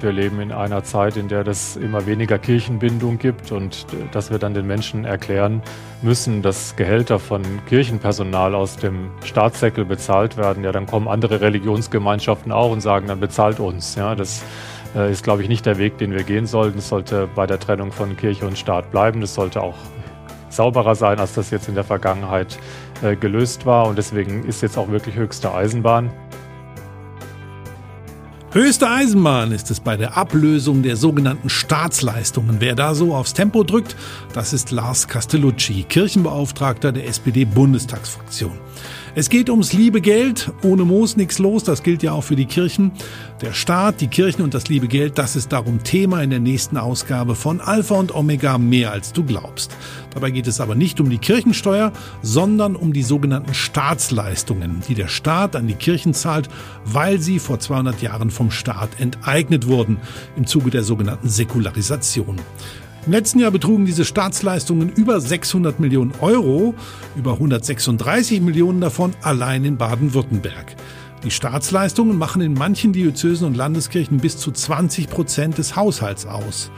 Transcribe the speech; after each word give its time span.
Wir 0.00 0.12
leben 0.12 0.40
in 0.40 0.52
einer 0.52 0.84
Zeit, 0.84 1.16
in 1.16 1.28
der 1.28 1.46
es 1.46 1.76
immer 1.76 2.06
weniger 2.06 2.38
Kirchenbindung 2.38 3.18
gibt 3.18 3.50
und 3.50 3.86
äh, 3.92 4.12
dass 4.12 4.30
wir 4.30 4.38
dann 4.38 4.52
den 4.52 4.66
Menschen 4.66 5.04
erklären 5.04 5.62
müssen, 6.02 6.42
dass 6.42 6.76
Gehälter 6.76 7.18
von 7.18 7.42
Kirchenpersonal 7.66 8.54
aus 8.54 8.76
dem 8.76 9.10
Staatssäckel 9.24 9.86
bezahlt 9.86 10.36
werden. 10.36 10.64
Ja, 10.64 10.72
dann 10.72 10.86
kommen 10.86 11.08
andere 11.08 11.40
Religionsgemeinschaften 11.40 12.52
auch 12.52 12.70
und 12.70 12.82
sagen, 12.82 13.06
dann 13.08 13.20
bezahlt 13.20 13.58
uns. 13.58 13.94
Ja, 13.94 14.14
das 14.14 14.44
äh, 14.94 15.10
ist, 15.10 15.24
glaube 15.24 15.42
ich, 15.42 15.48
nicht 15.48 15.64
der 15.64 15.78
Weg, 15.78 15.96
den 15.98 16.12
wir 16.12 16.24
gehen 16.24 16.46
sollten. 16.46 16.78
Es 16.78 16.88
sollte 16.88 17.28
bei 17.34 17.46
der 17.46 17.58
Trennung 17.58 17.90
von 17.90 18.16
Kirche 18.16 18.46
und 18.46 18.58
Staat 18.58 18.90
bleiben. 18.90 19.22
Das 19.22 19.34
sollte 19.34 19.62
auch 19.62 19.76
sauberer 20.50 20.94
sein, 20.94 21.20
als 21.20 21.34
das 21.34 21.50
jetzt 21.50 21.68
in 21.68 21.74
der 21.74 21.84
Vergangenheit 21.84 22.58
äh, 23.02 23.16
gelöst 23.16 23.66
war. 23.66 23.86
Und 23.86 23.96
deswegen 23.96 24.44
ist 24.44 24.62
jetzt 24.62 24.76
auch 24.76 24.90
wirklich 24.90 25.16
höchste 25.16 25.54
Eisenbahn. 25.54 26.10
Höchste 28.56 28.88
Eisenbahn 28.88 29.52
ist 29.52 29.70
es 29.70 29.80
bei 29.80 29.98
der 29.98 30.16
Ablösung 30.16 30.82
der 30.82 30.96
sogenannten 30.96 31.50
Staatsleistungen. 31.50 32.56
Wer 32.58 32.74
da 32.74 32.94
so 32.94 33.14
aufs 33.14 33.34
Tempo 33.34 33.64
drückt, 33.64 33.96
das 34.32 34.54
ist 34.54 34.70
Lars 34.70 35.08
Castellucci, 35.08 35.82
Kirchenbeauftragter 35.82 36.90
der 36.90 37.06
SPD-Bundestagsfraktion. 37.06 38.58
Es 39.18 39.30
geht 39.30 39.48
ums 39.48 39.72
liebe 39.72 40.02
Geld. 40.02 40.52
Ohne 40.62 40.84
Moos 40.84 41.16
nichts 41.16 41.38
los. 41.38 41.64
Das 41.64 41.82
gilt 41.82 42.02
ja 42.02 42.12
auch 42.12 42.20
für 42.20 42.36
die 42.36 42.44
Kirchen. 42.44 42.92
Der 43.40 43.54
Staat, 43.54 44.02
die 44.02 44.08
Kirchen 44.08 44.42
und 44.42 44.52
das 44.52 44.68
liebe 44.68 44.88
Geld, 44.88 45.16
das 45.16 45.36
ist 45.36 45.52
darum 45.52 45.82
Thema 45.82 46.22
in 46.22 46.28
der 46.28 46.38
nächsten 46.38 46.76
Ausgabe 46.76 47.34
von 47.34 47.62
Alpha 47.62 47.94
und 47.94 48.14
Omega 48.14 48.58
mehr 48.58 48.92
als 48.92 49.14
du 49.14 49.24
glaubst. 49.24 49.74
Dabei 50.12 50.32
geht 50.32 50.46
es 50.46 50.60
aber 50.60 50.74
nicht 50.74 51.00
um 51.00 51.08
die 51.08 51.16
Kirchensteuer, 51.16 51.94
sondern 52.20 52.76
um 52.76 52.92
die 52.92 53.02
sogenannten 53.02 53.54
Staatsleistungen, 53.54 54.82
die 54.86 54.94
der 54.94 55.08
Staat 55.08 55.56
an 55.56 55.66
die 55.66 55.76
Kirchen 55.76 56.12
zahlt, 56.12 56.50
weil 56.84 57.18
sie 57.18 57.38
vor 57.38 57.58
200 57.58 58.02
Jahren 58.02 58.30
vom 58.30 58.50
Staat 58.50 59.00
enteignet 59.00 59.66
wurden 59.66 59.96
im 60.36 60.46
Zuge 60.46 60.68
der 60.68 60.82
sogenannten 60.82 61.30
Säkularisation. 61.30 62.36
Im 63.06 63.12
letzten 63.12 63.38
Jahr 63.38 63.52
betrugen 63.52 63.86
diese 63.86 64.04
Staatsleistungen 64.04 64.88
über 64.88 65.20
600 65.20 65.78
Millionen 65.78 66.12
Euro, 66.20 66.74
über 67.14 67.34
136 67.34 68.40
Millionen 68.40 68.80
davon 68.80 69.14
allein 69.22 69.64
in 69.64 69.76
Baden-Württemberg. 69.76 70.74
Die 71.22 71.30
Staatsleistungen 71.30 72.18
machen 72.18 72.42
in 72.42 72.54
manchen 72.54 72.92
Diözesen 72.92 73.46
und 73.46 73.56
Landeskirchen 73.56 74.18
bis 74.18 74.38
zu 74.38 74.50
20 74.50 75.08
Prozent 75.08 75.56
des 75.56 75.76
Haushalts 75.76 76.26
aus. 76.26 76.72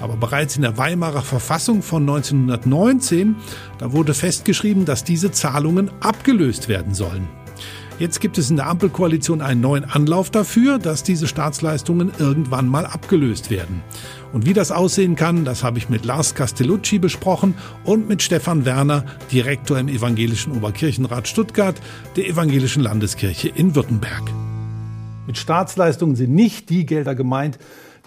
Aber 0.00 0.16
bereits 0.16 0.56
in 0.56 0.62
der 0.62 0.78
Weimarer 0.78 1.20
Verfassung 1.20 1.82
von 1.82 2.00
1919, 2.00 3.36
da 3.76 3.92
wurde 3.92 4.14
festgeschrieben, 4.14 4.86
dass 4.86 5.04
diese 5.04 5.32
Zahlungen 5.32 5.90
abgelöst 6.00 6.70
werden 6.70 6.94
sollen. 6.94 7.28
Jetzt 7.98 8.20
gibt 8.20 8.38
es 8.38 8.48
in 8.48 8.56
der 8.56 8.68
Ampelkoalition 8.68 9.42
einen 9.42 9.60
neuen 9.60 9.84
Anlauf 9.84 10.30
dafür, 10.30 10.78
dass 10.78 11.02
diese 11.02 11.26
Staatsleistungen 11.26 12.12
irgendwann 12.18 12.68
mal 12.68 12.86
abgelöst 12.86 13.50
werden. 13.50 13.82
Und 14.32 14.46
wie 14.46 14.52
das 14.52 14.70
aussehen 14.70 15.16
kann, 15.16 15.44
das 15.44 15.64
habe 15.64 15.78
ich 15.78 15.88
mit 15.88 16.04
Lars 16.04 16.36
Castellucci 16.36 17.00
besprochen 17.00 17.54
und 17.84 18.08
mit 18.08 18.22
Stefan 18.22 18.64
Werner, 18.64 19.04
Direktor 19.32 19.78
im 19.78 19.88
Evangelischen 19.88 20.52
Oberkirchenrat 20.52 21.26
Stuttgart 21.26 21.74
der 22.14 22.28
Evangelischen 22.28 22.84
Landeskirche 22.84 23.48
in 23.48 23.74
Württemberg. 23.74 24.30
Mit 25.26 25.36
Staatsleistungen 25.36 26.14
sind 26.14 26.32
nicht 26.32 26.70
die 26.70 26.86
Gelder 26.86 27.16
gemeint, 27.16 27.58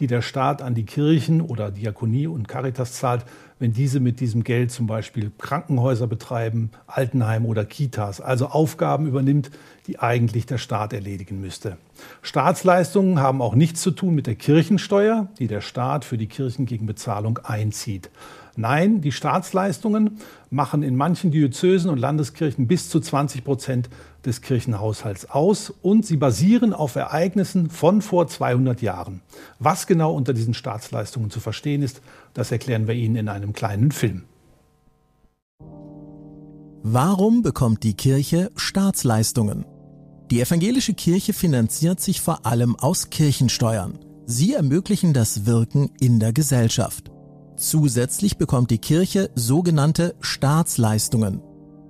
die 0.02 0.08
der 0.08 0.24
Staat 0.24 0.64
an 0.64 0.74
die 0.74 0.84
Kirchen 0.84 1.42
oder 1.42 1.70
Diakonie 1.70 2.26
und 2.26 2.48
Caritas 2.48 2.94
zahlt, 2.94 3.24
wenn 3.60 3.72
diese 3.72 4.00
mit 4.00 4.20
diesem 4.20 4.44
Geld 4.44 4.72
zum 4.72 4.88
Beispiel 4.88 5.32
Krankenhäuser 5.38 6.08
betreiben, 6.08 6.72
Altenheim 6.88 7.46
oder 7.46 7.64
Kitas, 7.64 8.20
also 8.20 8.48
Aufgaben 8.48 9.06
übernimmt, 9.06 9.52
die 9.86 10.00
eigentlich 10.00 10.48
der 10.48 10.58
Staat 10.58 10.92
erledigen 10.94 11.40
müsste. 11.40 11.78
Staatsleistungen 12.24 13.20
haben 13.20 13.44
auch 13.44 13.54
nichts 13.54 13.82
zu 13.82 13.92
tun 13.92 14.16
mit 14.16 14.26
der 14.26 14.34
Kirchensteuer, 14.34 15.28
die 15.38 15.48
der 15.48 15.62
Staat 15.62 16.04
für 16.04 16.18
die 16.18 16.28
Kirchen 16.28 16.66
gegen 16.66 16.88
Bezahlung 16.88 17.38
einzieht. 17.44 18.10
Nein, 18.56 19.02
die 19.02 19.12
Staatsleistungen 19.12 20.18
machen 20.52 20.84
in 20.84 20.96
manchen 20.96 21.32
Diözesen 21.32 21.90
und 21.90 21.98
Landeskirchen 21.98 22.68
bis 22.68 22.90
zu 22.90 23.00
20 23.00 23.44
Prozent 23.44 23.90
des 24.26 24.42
Kirchenhaushalts 24.42 25.30
aus 25.30 25.74
und 25.82 26.06
sie 26.06 26.18
basieren 26.18 26.74
auf 26.74 26.96
Ereignissen 26.96 27.70
von 27.70 28.02
vor 28.02 28.28
200 28.28 28.82
Jahren. 28.82 29.22
Was 29.60 29.88
genau 29.88 30.14
unter 30.14 30.34
diesen 30.34 30.54
Staatsleistungen 30.54 31.32
zu 31.32 31.40
verstehen 31.40 31.82
ist, 31.82 32.02
das 32.34 32.52
erklären 32.52 32.88
wir 32.88 32.94
Ihnen 32.94 33.16
in 33.16 33.30
einem 33.30 33.54
kleinen 33.54 33.92
Film. 33.92 34.24
Warum 36.84 37.44
bekommt 37.44 37.84
die 37.84 37.94
Kirche 37.94 38.52
Staatsleistungen? 38.56 39.66
Die 40.32 40.42
evangelische 40.42 40.94
Kirche 40.94 41.34
finanziert 41.34 42.00
sich 42.00 42.22
vor 42.22 42.46
allem 42.46 42.76
aus 42.76 43.10
Kirchensteuern. 43.10 44.00
Sie 44.26 44.54
ermöglichen 44.54 45.14
das 45.14 45.46
Wirken 45.46 45.92
in 46.00 46.20
der 46.20 46.34
Gesellschaft. 46.34 47.11
Zusätzlich 47.62 48.38
bekommt 48.38 48.72
die 48.72 48.80
Kirche 48.80 49.30
sogenannte 49.36 50.16
Staatsleistungen. 50.20 51.42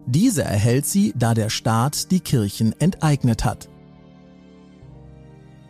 Diese 0.05 0.43
erhält 0.43 0.85
sie, 0.85 1.13
da 1.17 1.33
der 1.33 1.49
Staat 1.49 2.11
die 2.11 2.19
Kirchen 2.19 2.75
enteignet 2.79 3.45
hat. 3.45 3.69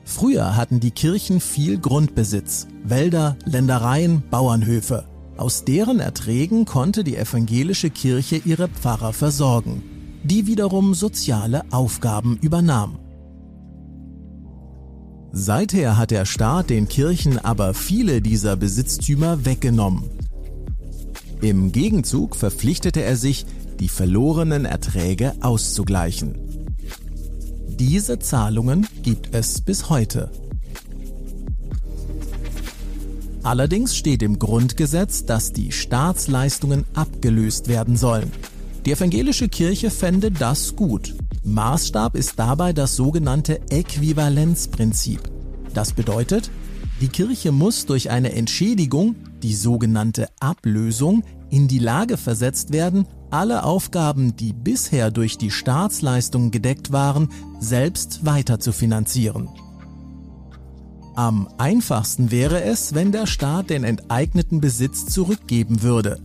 Früher 0.04 0.56
hatten 0.56 0.80
die 0.80 0.90
Kirchen 0.90 1.40
viel 1.40 1.78
Grundbesitz, 1.78 2.66
Wälder, 2.84 3.38
Ländereien, 3.46 4.24
Bauernhöfe. 4.28 5.06
Aus 5.38 5.66
deren 5.66 6.00
Erträgen 6.00 6.66
konnte 6.66 7.04
die 7.04 7.16
evangelische 7.16 7.92
Kirche 7.92 8.38
ihre 8.38 8.70
Pfarrer 8.70 9.14
versorgen, 9.14 9.84
die 10.24 10.48
wiederum 10.48 10.96
soziale 10.96 11.62
Aufgaben 11.70 12.40
übernahm. 12.42 12.98
Seither 15.34 15.98
hat 15.98 16.12
der 16.12 16.26
Staat 16.26 16.70
den 16.70 16.88
Kirchen 16.88 17.40
aber 17.40 17.74
viele 17.74 18.22
dieser 18.22 18.58
Besitztümer 18.58 19.46
weggenommen. 19.46 20.10
Im 21.42 21.72
Gegenzug 21.72 22.36
verpflichtete 22.36 23.02
er 23.02 23.16
sich, 23.16 23.46
die 23.80 23.88
verlorenen 23.88 24.66
Erträge 24.66 25.34
auszugleichen. 25.42 26.36
Diese 27.68 28.20
Zahlungen 28.20 28.86
gibt 29.02 29.34
es 29.34 29.62
bis 29.62 29.90
heute. 29.90 30.30
Allerdings 33.42 33.96
steht 33.96 34.22
im 34.22 34.38
Grundgesetz, 34.38 35.26
dass 35.26 35.52
die 35.52 35.72
Staatsleistungen 35.72 36.86
abgelöst 36.94 37.68
werden 37.70 37.98
sollen. 37.98 38.32
Die 38.86 38.92
evangelische 38.92 39.50
Kirche 39.50 39.90
fände 39.90 40.30
das 40.30 40.76
gut. 40.76 41.16
Maßstab 41.44 42.16
ist 42.16 42.38
dabei 42.38 42.72
das 42.74 42.96
sogenannte 42.96 43.62
Äquivalenzprinzip. 43.70 45.22
Das 45.74 45.94
bedeutet, 45.94 46.52
die 47.02 47.08
Kirche 47.08 47.52
muss 47.52 47.86
durch 47.88 48.12
eine 48.12 48.34
Entschädigung, 48.34 49.16
die 49.42 49.56
sogenannte 49.56 50.28
Ablösung, 50.40 51.24
in 51.50 51.68
die 51.68 51.80
Lage 51.80 52.18
versetzt 52.18 52.72
werden, 52.72 53.08
alle 53.32 53.64
Aufgaben, 53.64 54.36
die 54.36 54.54
bisher 54.54 55.10
durch 55.10 55.38
die 55.38 55.52
Staatsleistungen 55.52 56.52
gedeckt 56.52 56.92
waren, 56.92 57.30
selbst 57.60 58.26
weiter 58.26 58.60
zu 58.60 58.72
finanzieren. 58.72 59.50
Am 61.16 61.50
einfachsten 61.58 62.32
wäre 62.32 62.64
es, 62.64 62.94
wenn 62.94 63.12
der 63.12 63.28
Staat 63.28 63.70
den 63.70 63.84
enteigneten 63.84 64.62
Besitz 64.62 65.08
zurückgeben 65.08 65.82
würde. 65.82 66.20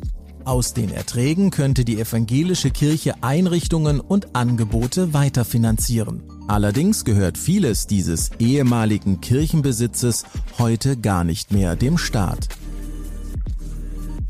Aus 0.46 0.74
den 0.74 0.92
Erträgen 0.92 1.50
könnte 1.50 1.84
die 1.84 1.98
evangelische 1.98 2.70
Kirche 2.70 3.14
Einrichtungen 3.20 3.98
und 3.98 4.36
Angebote 4.36 5.12
weiterfinanzieren. 5.12 6.22
Allerdings 6.46 7.04
gehört 7.04 7.36
vieles 7.36 7.88
dieses 7.88 8.30
ehemaligen 8.38 9.20
Kirchenbesitzes 9.20 10.22
heute 10.56 10.96
gar 10.96 11.24
nicht 11.24 11.50
mehr 11.50 11.74
dem 11.74 11.98
Staat. 11.98 12.46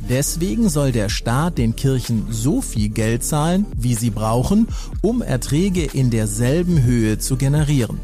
Deswegen 0.09 0.71
soll 0.71 0.91
der 0.91 1.11
Staat 1.11 1.59
den 1.59 1.77
Kirchen 1.77 2.29
so 2.31 2.63
viel 2.63 2.89
Geld 2.89 3.23
zahlen, 3.23 3.67
wie 3.77 3.95
sie 3.95 4.09
brauchen, 4.09 4.69
um 5.03 5.21
Erträge 5.21 5.85
in 5.85 6.09
derselben 6.09 6.83
Höhe 6.83 7.19
zu 7.19 7.37
generieren. 7.37 8.01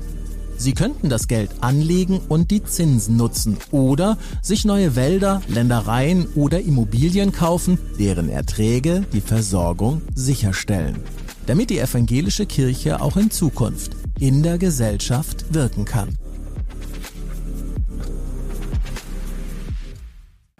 Sie 0.62 0.74
könnten 0.74 1.08
das 1.08 1.26
Geld 1.26 1.50
anlegen 1.60 2.20
und 2.28 2.52
die 2.52 2.62
Zinsen 2.62 3.16
nutzen 3.16 3.56
oder 3.72 4.16
sich 4.42 4.64
neue 4.64 4.94
Wälder, 4.94 5.42
Ländereien 5.48 6.28
oder 6.36 6.60
Immobilien 6.60 7.32
kaufen, 7.32 7.78
deren 7.98 8.28
Erträge 8.28 9.04
die 9.12 9.22
Versorgung 9.22 10.02
sicherstellen, 10.14 11.00
damit 11.46 11.70
die 11.70 11.80
evangelische 11.80 12.46
Kirche 12.46 13.00
auch 13.00 13.16
in 13.16 13.32
Zukunft 13.32 13.96
in 14.20 14.44
der 14.44 14.56
Gesellschaft 14.56 15.52
wirken 15.52 15.84
kann. 15.84 16.16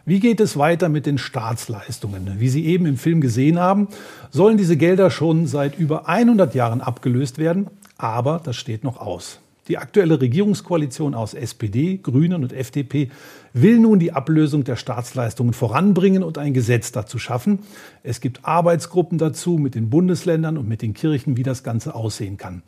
Wie 0.05 0.19
geht 0.19 0.41
es 0.41 0.57
weiter 0.57 0.89
mit 0.89 1.07
den 1.07 1.17
Staatsleistungen? 1.17 2.41
Wie 2.41 2.49
Sie 2.49 2.67
eben 2.67 2.87
im 2.87 2.97
Film 2.97 3.21
gesehen 3.21 3.61
haben, 3.61 3.87
sollen 4.33 4.57
diese 4.57 4.77
Gelder 4.77 5.13
schon 5.13 5.47
seit 5.47 5.79
über 5.79 6.09
100 6.09 6.57
Jahren 6.57 6.81
abgelöst 6.81 7.39
werden, 7.39 7.71
aber 7.99 8.41
das 8.43 8.57
steht 8.57 8.83
noch 8.83 8.97
aus. 8.97 9.42
Die 9.69 9.79
aktuelle 9.79 10.21
Regierungskoalition 10.21 11.15
aus 11.15 11.35
SPD, 11.35 11.99
Grünen 12.03 12.43
und 12.43 12.53
FDP 12.53 13.11
will 13.53 13.79
nun 13.79 14.01
die 14.01 14.13
Ablösung 14.13 14.65
der 14.65 14.75
Staatsleistungen 14.75 15.53
voranbringen 15.53 16.25
und 16.25 16.37
ein 16.37 16.53
Gesetz 16.53 16.91
dazu 16.91 17.21
schaffen. 17.21 17.61
Es 18.03 18.21
gibt 18.21 18.45
Arbeitsgruppen 18.45 19.19
dazu 19.19 19.59
mit 19.59 19.77
den 19.77 19.89
Bundesländern 19.89 20.59
und 20.59 20.69
mit 20.69 20.83
den 20.83 20.95
Kirchen, 20.95 21.37
wie 21.37 21.45
das 21.45 21.63
Ganze 21.63 21.95
aussehen 21.95 22.39
kann. 22.39 22.63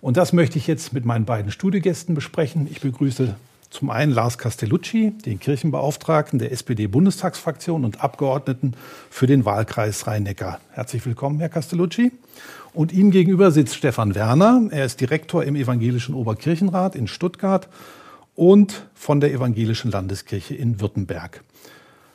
Und 0.00 0.16
das 0.16 0.32
möchte 0.32 0.58
ich 0.58 0.66
jetzt 0.66 0.92
mit 0.92 1.04
meinen 1.04 1.26
beiden 1.26 1.52
Studiogästen 1.52 2.16
besprechen. 2.16 2.66
Ich 2.68 2.80
begrüße 2.80 3.36
Zum 3.70 3.88
einen 3.88 4.12
Lars 4.12 4.36
Castellucci, 4.36 5.12
den 5.24 5.38
Kirchenbeauftragten 5.38 6.38
der 6.38 6.52
SPD-Bundestagsfraktion 6.52 7.84
und 7.84 8.02
Abgeordneten 8.02 8.74
für 9.08 9.26
den 9.26 9.44
Wahlkreis 9.44 10.06
Rhein-Neckar. 10.06 10.60
Herzlich 10.72 11.06
willkommen, 11.06 11.38
Herr 11.38 11.48
Castellucci. 11.48 12.12
Und 12.74 12.92
ihm 12.92 13.10
gegenüber 13.10 13.50
sitzt 13.50 13.74
Stefan 13.74 14.14
Werner. 14.14 14.68
Er 14.70 14.86
ist 14.86 15.00
Direktor 15.00 15.44
im 15.44 15.56
Evangelischen 15.56 16.14
Oberkirchenrat 16.14 16.96
in 16.96 17.06
Stuttgart 17.06 17.68
und 18.34 18.86
von 18.94 19.20
der 19.20 19.32
Evangelischen 19.32 19.90
Landeskirche 19.90 20.54
in 20.54 20.80
Württemberg. 20.80 21.42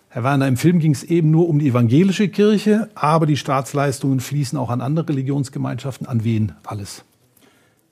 Herr 0.09 0.23
Werner, 0.23 0.47
im 0.47 0.57
Film 0.57 0.79
ging 0.79 0.93
es 0.93 1.03
eben 1.03 1.29
nur 1.29 1.47
um 1.47 1.59
die 1.59 1.67
evangelische 1.67 2.27
Kirche, 2.29 2.89
aber 2.95 3.27
die 3.27 3.37
Staatsleistungen 3.37 4.19
fließen 4.19 4.57
auch 4.57 4.71
an 4.71 4.81
andere 4.81 5.09
Religionsgemeinschaften. 5.09 6.07
An 6.07 6.23
wen 6.23 6.53
alles? 6.65 7.03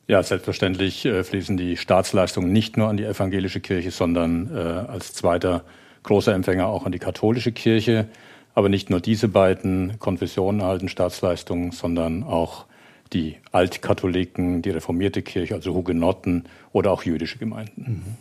Ja, 0.08 0.24
selbstverständlich 0.24 1.06
äh, 1.06 1.24
fließen 1.24 1.58
die 1.58 1.78
Staatsleistungen 1.78 2.52
nicht 2.52 2.78
nur 2.78 2.88
an 2.88 2.98
die 2.98 3.04
evangelische 3.04 3.60
Kirche, 3.60 3.92
sondern 3.92 4.50
äh, 4.56 4.60
als 4.60 5.14
zweiter 5.14 5.64
großer 6.04 6.34
Empfänger 6.34 6.68
auch 6.68 6.86
an 6.86 6.92
die 6.92 7.00
katholische 7.00 7.52
Kirche. 7.52 8.08
Aber 8.56 8.70
nicht 8.70 8.90
nur 8.90 9.02
diese 9.02 9.28
beiden 9.28 10.00
Konfessionen 10.00 10.62
erhalten 10.62 10.90
Staatsleistungen, 10.90 11.72
sondern 11.72 12.24
auch 12.24 12.66
die 13.14 13.36
Altkatholiken, 13.52 14.62
die 14.62 14.72
reformierte 14.72 15.22
Kirche, 15.22 15.54
also 15.54 15.74
Hugenotten 15.76 16.46
oder 16.72 16.92
auch 16.92 17.04
jüdische 17.04 17.38
Gemeinden. 17.38 17.82
Mhm. 17.82 18.16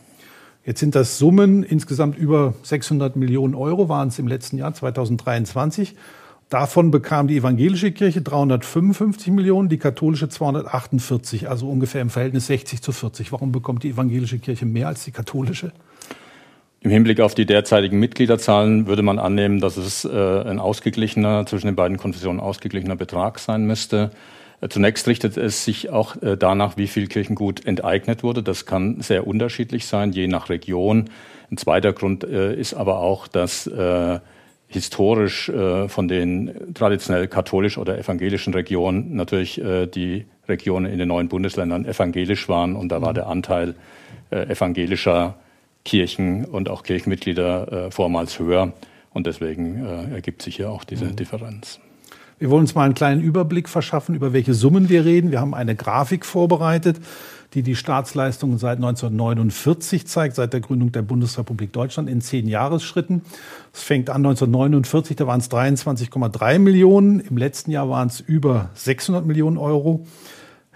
Jetzt 0.67 0.81
sind 0.81 0.95
das 0.95 1.19
Summen 1.19 1.63
insgesamt 1.63 2.17
über 2.17 2.55
600 2.63 3.17
Millionen 3.17 3.55
Euro, 3.55 3.89
waren 3.89 4.09
es 4.09 4.19
im 4.19 4.27
letzten 4.27 4.57
Jahr 4.57 4.73
2023. 4.73 5.95
Davon 6.49 6.91
bekam 6.91 7.29
die 7.29 7.37
evangelische 7.37 7.93
Kirche 7.93 8.23
355 8.23 9.33
Millionen, 9.33 9.69
die 9.69 9.79
katholische 9.79 10.29
248, 10.29 11.49
also 11.49 11.69
ungefähr 11.69 12.01
im 12.01 12.11
Verhältnis 12.11 12.47
60 12.47 12.81
zu 12.81 12.93
40. 12.93 13.33
Warum 13.33 13.53
bekommt 13.53 13.83
die 13.83 13.91
evangelische 13.91 14.39
Kirche 14.39 14.65
mehr 14.65 14.89
als 14.89 15.05
die 15.05 15.11
katholische? 15.11 15.73
Im 16.85 16.91
Hinblick 16.91 17.21
auf 17.21 17.35
die 17.35 17.47
derzeitigen 17.47 17.99
Mitgliederzahlen 17.99 18.87
würde 18.87 19.01
man 19.01 19.19
annehmen, 19.19 19.59
dass 19.59 19.79
es 19.79 20.05
äh, 20.05 20.11
ein 20.11 20.59
ausgeglichener, 20.61 21.47
zwischen 21.47 21.67
den 21.69 21.77
beiden 21.77 21.97
Konfessionen 21.97 22.41
ausgeglichener 22.41 22.95
Betrag 22.95 23.39
sein 23.39 23.65
müsste. 23.65 24.11
Äh, 24.61 24.69
zunächst 24.69 25.09
richtet 25.09 25.39
es 25.39 25.65
sich 25.65 25.89
auch 25.89 26.21
äh, 26.21 26.37
danach, 26.37 26.77
wie 26.77 26.87
viel 26.87 27.07
Kirchengut 27.07 27.65
enteignet 27.65 28.23
wurde. 28.23 28.43
Das 28.43 28.67
kann 28.67 29.01
sehr 29.01 29.27
unterschiedlich 29.27 29.87
sein, 29.87 30.13
je 30.13 30.27
nach 30.27 30.51
Region. 30.51 31.09
Ein 31.51 31.57
zweiter 31.57 31.95
Grund 31.95 32.25
ist 32.25 32.75
aber 32.75 32.99
auch, 32.99 33.29
dass 33.29 33.71
historisch 34.67 35.53
von 35.87 36.09
den 36.09 36.75
traditionell 36.75 37.29
katholisch 37.29 37.79
oder 37.79 37.99
evangelischen 37.99 38.55
Regionen 38.55 39.15
natürlich 39.15 39.63
die 39.95 40.25
Regionen 40.49 40.91
in 40.91 40.99
den 40.99 41.09
neuen 41.09 41.29
Bundesländern 41.29 41.85
evangelisch 41.85 42.49
waren 42.49 42.75
und 42.75 42.89
da 42.89 43.03
war 43.03 43.11
mhm. 43.11 43.15
der 43.15 43.27
Anteil 43.29 43.75
evangelischer 44.31 45.37
Kirchen 45.85 46.45
und 46.45 46.69
auch 46.69 46.83
Kirchenmitglieder 46.83 47.87
äh, 47.87 47.91
vormals 47.91 48.39
höher. 48.39 48.73
Und 49.13 49.27
deswegen 49.27 49.85
äh, 49.85 50.15
ergibt 50.15 50.43
sich 50.43 50.57
hier 50.57 50.71
auch 50.71 50.85
diese 50.85 51.07
mhm. 51.07 51.17
Differenz. 51.17 51.79
Wir 52.39 52.51
wollen 52.51 52.63
uns 52.63 52.75
mal 52.75 52.85
einen 52.85 52.95
kleinen 52.95 53.23
Überblick 53.23 53.69
verschaffen, 53.69 54.15
über 54.15 54.33
welche 54.33 54.55
Summen 54.55 54.89
wir 54.89 55.05
reden. 55.05 55.31
Wir 55.31 55.41
haben 55.41 55.55
eine 55.55 55.77
Grafik 55.77 56.27
vorbereitet, 56.27 56.99
die 57.55 57.63
die 57.63 57.77
Staatsleistungen 57.77 58.59
seit 58.59 58.79
1949 58.79 60.07
zeigt, 60.07 60.35
seit 60.35 60.53
der 60.53 60.61
Gründung 60.61 60.91
der 60.91 61.03
Bundesrepublik 61.03 61.73
Deutschland 61.73 62.09
in 62.09 62.21
zehn 62.21 62.49
Jahresschritten. 62.49 63.23
Es 63.73 63.85
fängt 63.85 64.11
an 64.11 64.17
1949, 64.17 65.17
da 65.17 65.29
waren 65.29 65.39
es 65.39 65.49
23,3 65.49 66.59
Millionen. 66.59 67.21
Im 67.21 67.37
letzten 67.37 67.71
Jahr 67.71 67.89
waren 67.89 68.09
es 68.09 68.19
über 68.19 68.71
600 68.75 69.25
Millionen 69.25 69.57
Euro. 69.57 70.05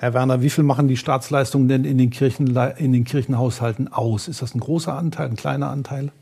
Herr 0.00 0.14
Werner, 0.14 0.42
wie 0.42 0.50
viel 0.50 0.62
machen 0.62 0.86
die 0.86 0.96
Staatsleistungen 0.96 1.66
denn 1.66 1.84
in 1.84 1.98
den, 1.98 2.10
Kirchen, 2.10 2.56
in 2.76 2.92
den 2.92 3.04
Kirchenhaushalten 3.04 3.92
aus? 3.92 4.28
Ist 4.28 4.42
das 4.42 4.54
ein 4.54 4.60
großer 4.60 4.96
Anteil, 4.96 5.26
ein 5.26 5.34
kleiner 5.34 5.70
Anteil? 5.70 6.12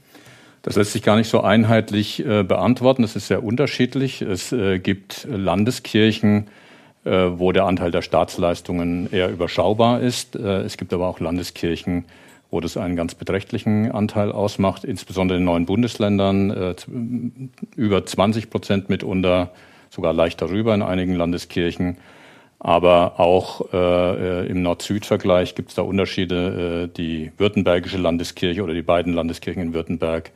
Das 0.62 0.76
lässt 0.76 0.92
sich 0.92 1.02
gar 1.02 1.16
nicht 1.16 1.28
so 1.28 1.42
einheitlich 1.42 2.24
äh, 2.24 2.42
beantworten. 2.42 3.02
Das 3.02 3.16
ist 3.16 3.26
sehr 3.26 3.44
unterschiedlich. 3.44 4.22
Es 4.22 4.50
äh, 4.50 4.78
gibt 4.78 5.28
Landeskirchen, 5.30 6.46
äh, 7.04 7.10
wo 7.10 7.52
der 7.52 7.66
Anteil 7.66 7.90
der 7.90 8.00
Staatsleistungen 8.00 9.12
eher 9.12 9.28
überschaubar 9.28 10.00
ist. 10.00 10.36
Äh, 10.36 10.62
es 10.62 10.78
gibt 10.78 10.94
aber 10.94 11.06
auch 11.06 11.20
Landeskirchen, 11.20 12.06
wo 12.50 12.60
das 12.60 12.78
einen 12.78 12.96
ganz 12.96 13.14
beträchtlichen 13.14 13.92
Anteil 13.92 14.32
ausmacht, 14.32 14.84
insbesondere 14.84 15.36
in 15.36 15.44
neuen 15.44 15.66
Bundesländern, 15.66 16.50
äh, 16.50 16.74
über 17.76 18.06
20 18.06 18.48
Prozent 18.48 18.88
mitunter, 18.88 19.50
sogar 19.90 20.14
leicht 20.14 20.40
darüber 20.40 20.74
in 20.74 20.80
einigen 20.80 21.14
Landeskirchen. 21.14 21.98
Aber 22.58 23.20
auch 23.20 23.72
äh, 23.72 24.46
im 24.46 24.62
Nord-Süd-Vergleich 24.62 25.54
gibt 25.54 25.70
es 25.70 25.74
da 25.74 25.82
Unterschiede. 25.82 26.84
Äh, 26.84 26.96
die 26.96 27.32
württembergische 27.36 27.98
Landeskirche 27.98 28.62
oder 28.62 28.74
die 28.74 28.82
beiden 28.82 29.12
Landeskirchen 29.12 29.62
in 29.62 29.74
Württemberg 29.74 30.32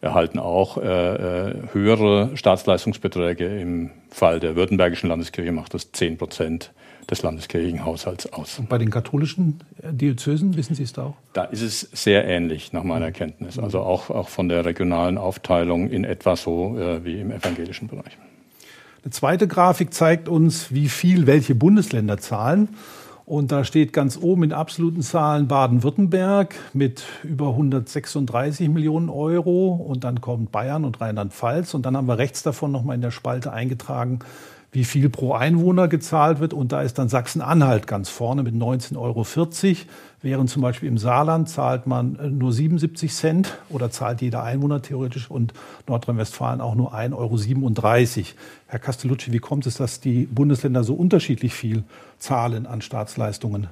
erhalten 0.00 0.40
auch 0.40 0.78
äh, 0.78 1.50
äh 1.50 1.54
höhere 1.72 2.36
Staatsleistungsbeträge. 2.36 3.46
Im 3.60 3.90
Fall 4.10 4.40
der 4.40 4.56
württembergischen 4.56 5.08
Landeskirche 5.08 5.52
macht 5.52 5.74
das 5.74 5.92
10 5.92 6.18
Prozent 6.18 6.72
des 7.08 7.22
Landeskirchenhaushalts 7.22 8.32
aus. 8.32 8.58
Und 8.58 8.68
bei 8.68 8.78
den 8.78 8.90
katholischen 8.90 9.60
äh, 9.82 9.92
Diözesen, 9.92 10.56
wissen 10.56 10.74
Sie 10.74 10.82
es 10.82 10.92
da 10.92 11.04
auch? 11.06 11.14
Da 11.32 11.44
ist 11.44 11.62
es 11.62 11.80
sehr 11.92 12.24
ähnlich, 12.26 12.72
nach 12.72 12.84
meiner 12.84 13.12
Kenntnis. 13.12 13.58
Also 13.58 13.80
auch, 13.80 14.10
auch 14.10 14.28
von 14.28 14.48
der 14.48 14.64
regionalen 14.64 15.18
Aufteilung 15.18 15.88
in 15.88 16.04
etwa 16.04 16.36
so 16.36 16.78
äh, 16.78 17.04
wie 17.04 17.20
im 17.20 17.30
evangelischen 17.30 17.88
Bereich. 17.88 18.18
Eine 19.04 19.10
zweite 19.10 19.48
Grafik 19.48 19.92
zeigt 19.92 20.28
uns, 20.28 20.72
wie 20.72 20.88
viel 20.88 21.26
welche 21.26 21.56
Bundesländer 21.56 22.18
zahlen. 22.18 22.68
Und 23.24 23.50
da 23.50 23.64
steht 23.64 23.92
ganz 23.92 24.16
oben 24.16 24.44
in 24.44 24.52
absoluten 24.52 25.02
Zahlen 25.02 25.48
Baden-Württemberg 25.48 26.54
mit 26.72 27.02
über 27.24 27.48
136 27.48 28.68
Millionen 28.68 29.08
Euro. 29.08 29.74
Und 29.74 30.04
dann 30.04 30.20
kommt 30.20 30.52
Bayern 30.52 30.84
und 30.84 31.00
Rheinland-Pfalz. 31.00 31.74
Und 31.74 31.84
dann 31.84 31.96
haben 31.96 32.06
wir 32.06 32.18
rechts 32.18 32.44
davon 32.44 32.70
nochmal 32.70 32.94
in 32.94 33.02
der 33.02 33.10
Spalte 33.10 33.52
eingetragen, 33.52 34.20
wie 34.72 34.84
viel 34.84 35.10
pro 35.10 35.34
Einwohner 35.34 35.86
gezahlt 35.86 36.40
wird. 36.40 36.54
Und 36.54 36.72
da 36.72 36.80
ist 36.80 36.98
dann 36.98 37.10
Sachsen-Anhalt 37.10 37.86
ganz 37.86 38.08
vorne 38.08 38.42
mit 38.42 38.54
19,40 38.54 38.96
Euro. 38.96 39.26
Während 40.22 40.48
zum 40.48 40.62
Beispiel 40.62 40.88
im 40.88 40.98
Saarland 40.98 41.48
zahlt 41.48 41.86
man 41.86 42.16
äh, 42.16 42.28
nur 42.28 42.52
77 42.52 43.12
Cent 43.12 43.58
oder 43.68 43.90
zahlt 43.90 44.22
jeder 44.22 44.42
Einwohner 44.42 44.80
theoretisch 44.80 45.30
und 45.30 45.52
Nordrhein-Westfalen 45.86 46.60
auch 46.60 46.74
nur 46.74 46.94
1,37 46.94 48.18
Euro. 48.18 48.26
Herr 48.66 48.78
Castellucci, 48.78 49.32
wie 49.32 49.40
kommt 49.40 49.66
es, 49.66 49.76
dass 49.76 50.00
die 50.00 50.26
Bundesländer 50.26 50.84
so 50.84 50.94
unterschiedlich 50.94 51.52
viel 51.52 51.84
zahlen 52.18 52.66
an 52.66 52.80
Staatsleistungen? 52.80 53.68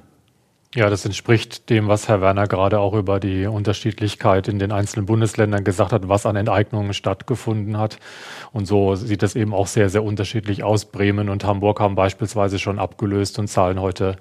Ja, 0.73 0.89
das 0.89 1.03
entspricht 1.03 1.69
dem, 1.69 1.89
was 1.89 2.07
Herr 2.07 2.21
Werner 2.21 2.47
gerade 2.47 2.79
auch 2.79 2.93
über 2.93 3.19
die 3.19 3.45
Unterschiedlichkeit 3.45 4.47
in 4.47 4.57
den 4.57 4.71
einzelnen 4.71 5.05
Bundesländern 5.05 5.65
gesagt 5.65 5.91
hat, 5.91 6.07
was 6.07 6.25
an 6.25 6.37
Enteignungen 6.37 6.93
stattgefunden 6.93 7.77
hat. 7.77 7.97
Und 8.53 8.67
so 8.67 8.95
sieht 8.95 9.21
es 9.21 9.35
eben 9.35 9.53
auch 9.53 9.67
sehr, 9.67 9.89
sehr 9.89 10.01
unterschiedlich 10.01 10.63
aus. 10.63 10.85
Bremen 10.85 11.27
und 11.27 11.43
Hamburg 11.43 11.81
haben 11.81 11.95
beispielsweise 11.95 12.57
schon 12.57 12.79
abgelöst 12.79 13.37
und 13.37 13.49
zahlen 13.49 13.81
heute 13.81 14.15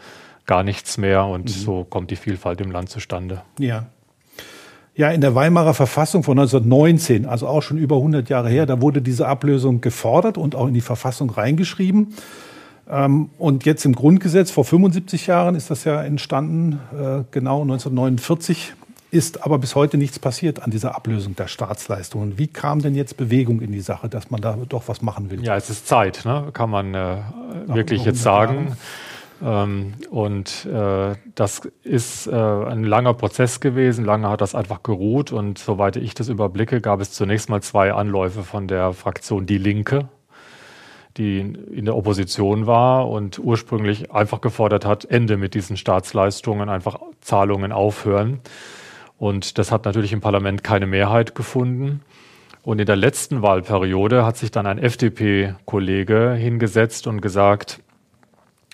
gar 0.44 0.64
nichts 0.64 0.98
mehr. 0.98 1.24
Und 1.24 1.44
mhm. 1.44 1.48
so 1.48 1.84
kommt 1.84 2.10
die 2.10 2.16
Vielfalt 2.16 2.60
im 2.60 2.72
Land 2.72 2.90
zustande. 2.90 3.42
Ja. 3.60 3.86
Ja, 4.96 5.10
in 5.10 5.20
der 5.20 5.36
Weimarer 5.36 5.72
Verfassung 5.72 6.24
von 6.24 6.36
1919, 6.36 7.26
also 7.26 7.46
auch 7.46 7.62
schon 7.62 7.78
über 7.78 7.96
100 7.96 8.28
Jahre 8.28 8.48
her, 8.48 8.66
da 8.66 8.80
wurde 8.80 9.00
diese 9.00 9.28
Ablösung 9.28 9.80
gefordert 9.80 10.36
und 10.36 10.56
auch 10.56 10.66
in 10.66 10.74
die 10.74 10.80
Verfassung 10.80 11.30
reingeschrieben. 11.30 12.12
Ähm, 12.90 13.30
und 13.38 13.64
jetzt 13.64 13.84
im 13.84 13.94
Grundgesetz, 13.94 14.50
vor 14.50 14.64
75 14.64 15.26
Jahren 15.28 15.54
ist 15.54 15.70
das 15.70 15.84
ja 15.84 16.02
entstanden, 16.02 16.80
äh, 16.92 17.24
genau 17.30 17.62
1949, 17.62 18.74
ist 19.12 19.44
aber 19.44 19.58
bis 19.58 19.74
heute 19.74 19.96
nichts 19.96 20.18
passiert 20.18 20.62
an 20.62 20.70
dieser 20.70 20.94
Ablösung 20.94 21.34
der 21.36 21.48
Staatsleistungen. 21.48 22.38
Wie 22.38 22.46
kam 22.46 22.80
denn 22.80 22.94
jetzt 22.94 23.16
Bewegung 23.16 23.60
in 23.60 23.72
die 23.72 23.80
Sache, 23.80 24.08
dass 24.08 24.30
man 24.30 24.40
da 24.40 24.56
doch 24.68 24.84
was 24.86 25.02
machen 25.02 25.30
will? 25.30 25.44
Ja, 25.44 25.56
es 25.56 25.68
ist 25.68 25.88
Zeit, 25.88 26.22
ne? 26.24 26.50
kann 26.52 26.70
man 26.70 26.94
äh, 26.94 27.16
wirklich 27.66 28.04
jetzt 28.04 28.22
sagen. 28.22 28.76
Ähm, 29.42 29.94
und 30.10 30.66
äh, 30.66 31.14
das 31.34 31.62
ist 31.82 32.26
äh, 32.26 32.34
ein 32.34 32.84
langer 32.84 33.14
Prozess 33.14 33.60
gewesen. 33.60 34.04
Lange 34.04 34.28
hat 34.28 34.40
das 34.40 34.54
einfach 34.54 34.82
geruht. 34.82 35.32
Und 35.32 35.58
soweit 35.58 35.96
ich 35.96 36.14
das 36.14 36.28
überblicke, 36.28 36.80
gab 36.80 37.00
es 37.00 37.12
zunächst 37.12 37.48
mal 37.48 37.62
zwei 37.62 37.92
Anläufe 37.92 38.42
von 38.42 38.68
der 38.68 38.92
Fraktion 38.92 39.46
Die 39.46 39.58
Linke, 39.58 40.08
die 41.20 41.40
in 41.40 41.84
der 41.84 41.96
Opposition 41.96 42.66
war 42.66 43.06
und 43.06 43.38
ursprünglich 43.38 44.10
einfach 44.10 44.40
gefordert 44.40 44.86
hat, 44.86 45.04
Ende 45.04 45.36
mit 45.36 45.52
diesen 45.52 45.76
Staatsleistungen, 45.76 46.70
einfach 46.70 46.98
Zahlungen 47.20 47.72
aufhören. 47.72 48.40
Und 49.18 49.58
das 49.58 49.70
hat 49.70 49.84
natürlich 49.84 50.14
im 50.14 50.22
Parlament 50.22 50.64
keine 50.64 50.86
Mehrheit 50.86 51.34
gefunden. 51.34 52.00
Und 52.62 52.78
in 52.78 52.86
der 52.86 52.96
letzten 52.96 53.42
Wahlperiode 53.42 54.24
hat 54.24 54.38
sich 54.38 54.50
dann 54.50 54.66
ein 54.66 54.78
FDP-Kollege 54.78 56.32
hingesetzt 56.32 57.06
und 57.06 57.20
gesagt, 57.20 57.80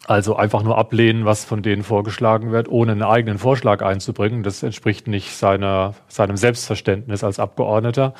also 0.06 0.36
einfach 0.36 0.62
nur 0.62 0.78
ablehnen, 0.78 1.24
was 1.24 1.44
von 1.44 1.62
denen 1.62 1.82
vorgeschlagen 1.82 2.52
wird, 2.52 2.68
ohne 2.68 2.92
einen 2.92 3.02
eigenen 3.02 3.38
Vorschlag 3.38 3.82
einzubringen. 3.82 4.44
Das 4.44 4.62
entspricht 4.62 5.08
nicht 5.08 5.34
seiner, 5.34 5.94
seinem 6.06 6.36
Selbstverständnis 6.36 7.24
als 7.24 7.40
Abgeordneter. 7.40 8.14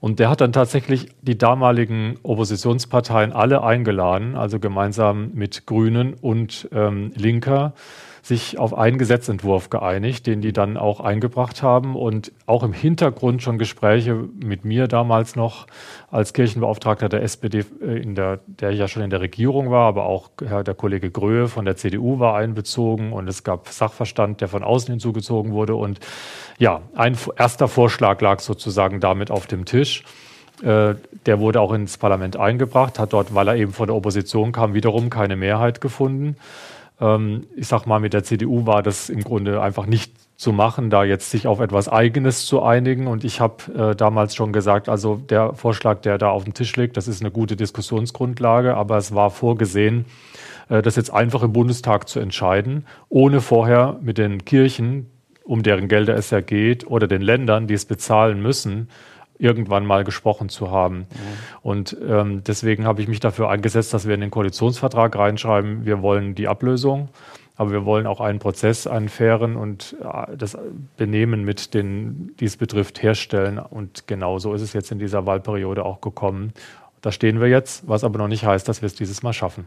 Und 0.00 0.20
der 0.20 0.30
hat 0.30 0.40
dann 0.40 0.52
tatsächlich 0.52 1.08
die 1.22 1.36
damaligen 1.36 2.18
Oppositionsparteien 2.22 3.32
alle 3.32 3.62
eingeladen, 3.64 4.36
also 4.36 4.60
gemeinsam 4.60 5.32
mit 5.34 5.66
Grünen 5.66 6.14
und 6.14 6.68
ähm, 6.72 7.12
Linker, 7.16 7.74
sich 8.28 8.58
auf 8.58 8.76
einen 8.76 8.98
Gesetzentwurf 8.98 9.70
geeinigt, 9.70 10.26
den 10.26 10.42
die 10.42 10.52
dann 10.52 10.76
auch 10.76 11.00
eingebracht 11.00 11.62
haben 11.62 11.96
und 11.96 12.30
auch 12.46 12.62
im 12.62 12.72
Hintergrund 12.72 13.42
schon 13.42 13.58
Gespräche 13.58 14.14
mit 14.14 14.64
mir 14.64 14.86
damals 14.86 15.34
noch 15.34 15.66
als 16.10 16.34
Kirchenbeauftragter 16.34 17.08
der 17.08 17.22
SPD, 17.22 17.64
äh, 17.82 18.00
in 18.00 18.14
der, 18.14 18.40
der 18.46 18.72
ja 18.72 18.86
schon 18.86 19.02
in 19.02 19.10
der 19.10 19.20
Regierung 19.20 19.70
war, 19.70 19.88
aber 19.88 20.04
auch 20.04 20.30
der 20.38 20.74
Kollege 20.74 21.10
Gröhe 21.10 21.48
von 21.48 21.64
der 21.64 21.76
CDU 21.76 22.18
war 22.18 22.36
einbezogen 22.36 23.12
und 23.12 23.28
es 23.28 23.44
gab 23.44 23.68
Sachverstand, 23.68 24.40
der 24.40 24.48
von 24.48 24.62
außen 24.62 24.92
hinzugezogen 24.92 25.52
wurde 25.52 25.74
und 25.74 25.98
ja, 26.58 26.82
ein 26.94 27.16
erster 27.36 27.66
Vorschlag 27.66 28.20
lag 28.20 28.40
sozusagen 28.40 29.00
damit 29.00 29.30
auf 29.30 29.46
dem 29.46 29.64
Tisch. 29.64 30.04
Äh, 30.62 30.96
der 31.26 31.40
wurde 31.40 31.60
auch 31.60 31.72
ins 31.72 31.98
Parlament 31.98 32.36
eingebracht, 32.36 32.98
hat 32.98 33.12
dort, 33.12 33.34
weil 33.34 33.48
er 33.48 33.56
eben 33.56 33.72
von 33.72 33.86
der 33.86 33.96
Opposition 33.96 34.52
kam, 34.52 34.74
wiederum 34.74 35.08
keine 35.08 35.36
Mehrheit 35.36 35.80
gefunden. 35.80 36.36
Ähm, 37.00 37.46
ich 37.56 37.68
sag 37.68 37.86
mal, 37.86 38.00
mit 38.00 38.12
der 38.12 38.24
CDU 38.24 38.66
war 38.66 38.82
das 38.82 39.08
im 39.08 39.22
Grunde 39.22 39.60
einfach 39.60 39.86
nicht 39.86 40.12
zu 40.36 40.52
machen, 40.52 40.88
da 40.88 41.02
jetzt 41.02 41.30
sich 41.32 41.48
auf 41.48 41.58
etwas 41.58 41.88
Eigenes 41.88 42.46
zu 42.46 42.62
einigen. 42.62 43.08
Und 43.08 43.24
ich 43.24 43.40
habe 43.40 43.90
äh, 43.90 43.96
damals 43.96 44.36
schon 44.36 44.52
gesagt, 44.52 44.88
also 44.88 45.16
der 45.16 45.54
Vorschlag, 45.54 46.00
der 46.00 46.16
da 46.16 46.30
auf 46.30 46.44
dem 46.44 46.54
Tisch 46.54 46.76
liegt, 46.76 46.96
das 46.96 47.08
ist 47.08 47.20
eine 47.20 47.32
gute 47.32 47.56
Diskussionsgrundlage, 47.56 48.76
aber 48.76 48.96
es 48.98 49.14
war 49.14 49.30
vorgesehen, 49.30 50.04
äh, 50.68 50.80
das 50.80 50.94
jetzt 50.94 51.12
einfach 51.12 51.42
im 51.42 51.52
Bundestag 51.52 52.08
zu 52.08 52.20
entscheiden, 52.20 52.86
ohne 53.08 53.40
vorher 53.40 53.98
mit 54.00 54.16
den 54.16 54.44
Kirchen, 54.44 55.10
um 55.42 55.64
deren 55.64 55.88
Gelder 55.88 56.14
es 56.14 56.30
ja 56.30 56.40
geht, 56.40 56.86
oder 56.86 57.08
den 57.08 57.22
Ländern, 57.22 57.66
die 57.66 57.74
es 57.74 57.84
bezahlen 57.84 58.40
müssen, 58.40 58.88
irgendwann 59.38 59.86
mal 59.86 60.04
gesprochen 60.04 60.48
zu 60.48 60.70
haben. 60.70 60.98
Mhm. 60.98 61.06
Und 61.62 61.96
ähm, 62.06 62.42
deswegen 62.44 62.84
habe 62.84 63.02
ich 63.02 63.08
mich 63.08 63.20
dafür 63.20 63.50
eingesetzt, 63.50 63.94
dass 63.94 64.06
wir 64.06 64.14
in 64.14 64.20
den 64.20 64.30
Koalitionsvertrag 64.30 65.16
reinschreiben, 65.16 65.84
wir 65.84 66.02
wollen 66.02 66.34
die 66.34 66.48
Ablösung, 66.48 67.08
aber 67.56 67.72
wir 67.72 67.84
wollen 67.84 68.06
auch 68.06 68.20
einen 68.20 68.38
Prozess, 68.38 68.86
einen 68.86 69.08
fairen 69.08 69.56
und 69.56 69.96
äh, 70.02 70.36
das 70.36 70.56
Benehmen 70.96 71.44
mit 71.44 71.74
den, 71.74 72.34
die 72.38 72.44
es 72.44 72.56
betrifft, 72.56 73.02
herstellen. 73.02 73.58
Und 73.58 74.06
genau 74.06 74.38
so 74.38 74.54
ist 74.54 74.62
es 74.62 74.72
jetzt 74.72 74.90
in 74.92 74.98
dieser 74.98 75.26
Wahlperiode 75.26 75.84
auch 75.84 76.00
gekommen. 76.00 76.52
Da 77.00 77.12
stehen 77.12 77.40
wir 77.40 77.48
jetzt, 77.48 77.88
was 77.88 78.04
aber 78.04 78.18
noch 78.18 78.28
nicht 78.28 78.44
heißt, 78.44 78.68
dass 78.68 78.82
wir 78.82 78.86
es 78.86 78.94
dieses 78.94 79.22
Mal 79.22 79.32
schaffen. 79.32 79.66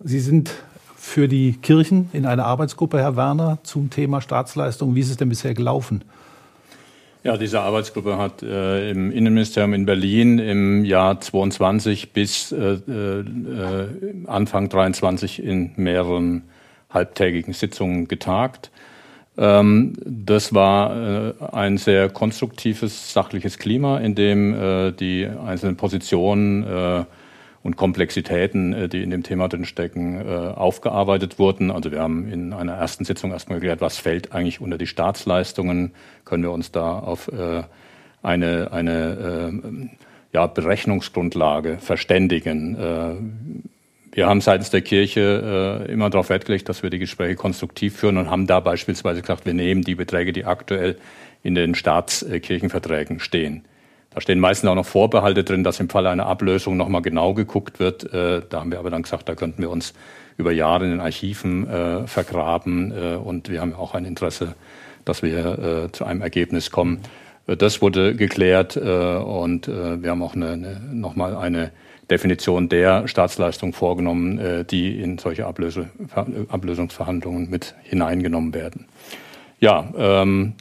Sie 0.00 0.20
sind 0.20 0.52
für 0.96 1.26
die 1.26 1.54
Kirchen 1.54 2.10
in 2.12 2.26
einer 2.26 2.44
Arbeitsgruppe, 2.44 2.98
Herr 2.98 3.16
Werner, 3.16 3.58
zum 3.62 3.90
Thema 3.90 4.20
Staatsleistung. 4.20 4.94
Wie 4.94 5.00
ist 5.00 5.10
es 5.10 5.16
denn 5.16 5.28
bisher 5.28 5.52
gelaufen? 5.54 6.04
Ja, 7.24 7.36
diese 7.36 7.60
Arbeitsgruppe 7.60 8.18
hat 8.18 8.42
äh, 8.42 8.90
im 8.90 9.12
Innenministerium 9.12 9.74
in 9.74 9.86
Berlin 9.86 10.40
im 10.40 10.84
Jahr 10.84 11.20
22 11.20 12.12
bis 12.12 12.50
äh, 12.50 12.72
äh, 12.72 13.16
Anfang 14.26 14.68
23 14.68 15.40
in 15.40 15.70
mehreren 15.76 16.42
halbtägigen 16.90 17.54
Sitzungen 17.54 18.08
getagt. 18.08 18.72
Ähm, 19.38 19.94
das 20.04 20.52
war 20.52 21.30
äh, 21.30 21.34
ein 21.52 21.78
sehr 21.78 22.08
konstruktives, 22.08 23.12
sachliches 23.12 23.58
Klima, 23.58 23.98
in 23.98 24.16
dem 24.16 24.52
äh, 24.52 24.90
die 24.90 25.26
einzelnen 25.26 25.76
Positionen 25.76 26.64
äh, 26.64 27.04
und 27.62 27.76
Komplexitäten, 27.76 28.72
äh, 28.72 28.88
die 28.88 29.02
in 29.02 29.10
dem 29.10 29.22
Thema 29.22 29.48
drinstecken, 29.48 30.20
äh, 30.20 30.30
aufgearbeitet 30.54 31.38
wurden. 31.38 31.70
Also 31.70 31.92
wir 31.92 32.00
haben 32.00 32.30
in 32.30 32.52
einer 32.52 32.74
ersten 32.74 33.04
Sitzung 33.04 33.30
erstmal 33.30 33.60
geklärt, 33.60 33.80
was 33.80 33.98
fällt 33.98 34.32
eigentlich 34.32 34.60
unter 34.60 34.78
die 34.78 34.86
Staatsleistungen, 34.86 35.92
können 36.24 36.42
wir 36.42 36.52
uns 36.52 36.72
da 36.72 36.98
auf 36.98 37.28
äh, 37.28 37.62
eine, 38.22 38.70
eine 38.72 39.90
ja, 40.32 40.46
Berechnungsgrundlage 40.46 41.78
verständigen. 41.78 43.66
Wir 44.12 44.28
haben 44.28 44.40
seitens 44.40 44.70
der 44.70 44.82
Kirche 44.82 45.88
immer 45.88 46.08
darauf 46.08 46.28
Wert 46.28 46.44
gelegt, 46.44 46.68
dass 46.68 46.84
wir 46.84 46.90
die 46.90 47.00
Gespräche 47.00 47.34
konstruktiv 47.34 47.96
führen 47.96 48.18
und 48.18 48.30
haben 48.30 48.46
da 48.46 48.60
beispielsweise 48.60 49.22
gesagt, 49.22 49.44
wir 49.44 49.54
nehmen 49.54 49.82
die 49.82 49.96
Beträge, 49.96 50.32
die 50.32 50.44
aktuell 50.44 50.98
in 51.42 51.56
den 51.56 51.74
Staatskirchenverträgen 51.74 53.18
stehen. 53.18 53.64
Da 54.14 54.20
stehen 54.20 54.40
meistens 54.40 54.68
auch 54.68 54.74
noch 54.74 54.86
Vorbehalte 54.86 55.44
drin, 55.44 55.64
dass 55.64 55.80
im 55.80 55.88
Falle 55.88 56.10
einer 56.10 56.26
Ablösung 56.26 56.76
nochmal 56.76 57.02
genau 57.02 57.34
geguckt 57.34 57.80
wird. 57.80 58.12
Äh, 58.12 58.42
da 58.48 58.60
haben 58.60 58.70
wir 58.70 58.78
aber 58.78 58.90
dann 58.90 59.02
gesagt, 59.02 59.28
da 59.28 59.34
könnten 59.34 59.62
wir 59.62 59.70
uns 59.70 59.94
über 60.36 60.52
Jahre 60.52 60.84
in 60.84 60.90
den 60.90 61.00
Archiven 61.00 61.68
äh, 61.68 62.06
vergraben. 62.06 62.92
Äh, 62.92 63.16
und 63.16 63.48
wir 63.48 63.60
haben 63.60 63.74
auch 63.74 63.94
ein 63.94 64.04
Interesse, 64.04 64.54
dass 65.04 65.22
wir 65.22 65.88
zu 65.90 66.04
einem 66.04 66.22
Ergebnis 66.22 66.70
kommen. 66.70 67.00
Das 67.46 67.82
wurde 67.82 68.14
geklärt 68.14 68.76
und 68.76 69.66
wir 69.66 70.10
haben 70.10 70.22
auch 70.22 70.36
eine, 70.36 70.80
nochmal 70.92 71.34
eine 71.34 71.72
Definition 72.08 72.68
der 72.68 73.08
Staatsleistung 73.08 73.72
vorgenommen, 73.72 74.64
die 74.70 75.00
in 75.00 75.18
solche 75.18 75.46
Ablöse, 75.46 75.90
Ablösungsverhandlungen 76.14 77.50
mit 77.50 77.74
hineingenommen 77.82 78.54
werden. 78.54 78.86
Ja, 79.58 79.92
ähm, 79.98 80.54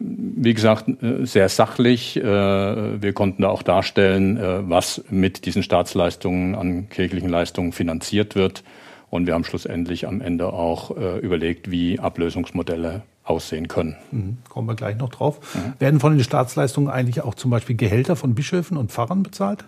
wie 0.00 0.54
gesagt, 0.54 0.88
äh, 1.02 1.24
sehr 1.26 1.48
sachlich. 1.48 2.16
Äh, 2.16 2.22
wir 2.22 3.12
konnten 3.12 3.42
da 3.42 3.48
auch 3.48 3.62
darstellen, 3.62 4.36
äh, 4.36 4.68
was 4.68 5.04
mit 5.10 5.44
diesen 5.46 5.62
Staatsleistungen 5.62 6.54
an 6.54 6.88
kirchlichen 6.88 7.28
Leistungen 7.28 7.72
finanziert 7.72 8.34
wird. 8.34 8.62
Und 9.10 9.26
wir 9.26 9.34
haben 9.34 9.44
schlussendlich 9.44 10.06
am 10.06 10.20
Ende 10.20 10.52
auch 10.52 10.90
überlegt, 10.90 11.70
wie 11.70 11.98
Ablösungsmodelle 11.98 13.00
aussehen 13.24 13.66
können. 13.66 13.96
Mhm. 14.10 14.36
Kommen 14.50 14.68
wir 14.68 14.74
gleich 14.74 14.98
noch 14.98 15.08
drauf. 15.08 15.40
Mhm. 15.54 15.72
Werden 15.78 16.00
von 16.00 16.12
den 16.12 16.22
Staatsleistungen 16.22 16.90
eigentlich 16.90 17.24
auch 17.24 17.34
zum 17.34 17.50
Beispiel 17.50 17.74
Gehälter 17.74 18.16
von 18.16 18.34
Bischöfen 18.34 18.76
und 18.76 18.92
Pfarrern 18.92 19.22
bezahlt? 19.22 19.64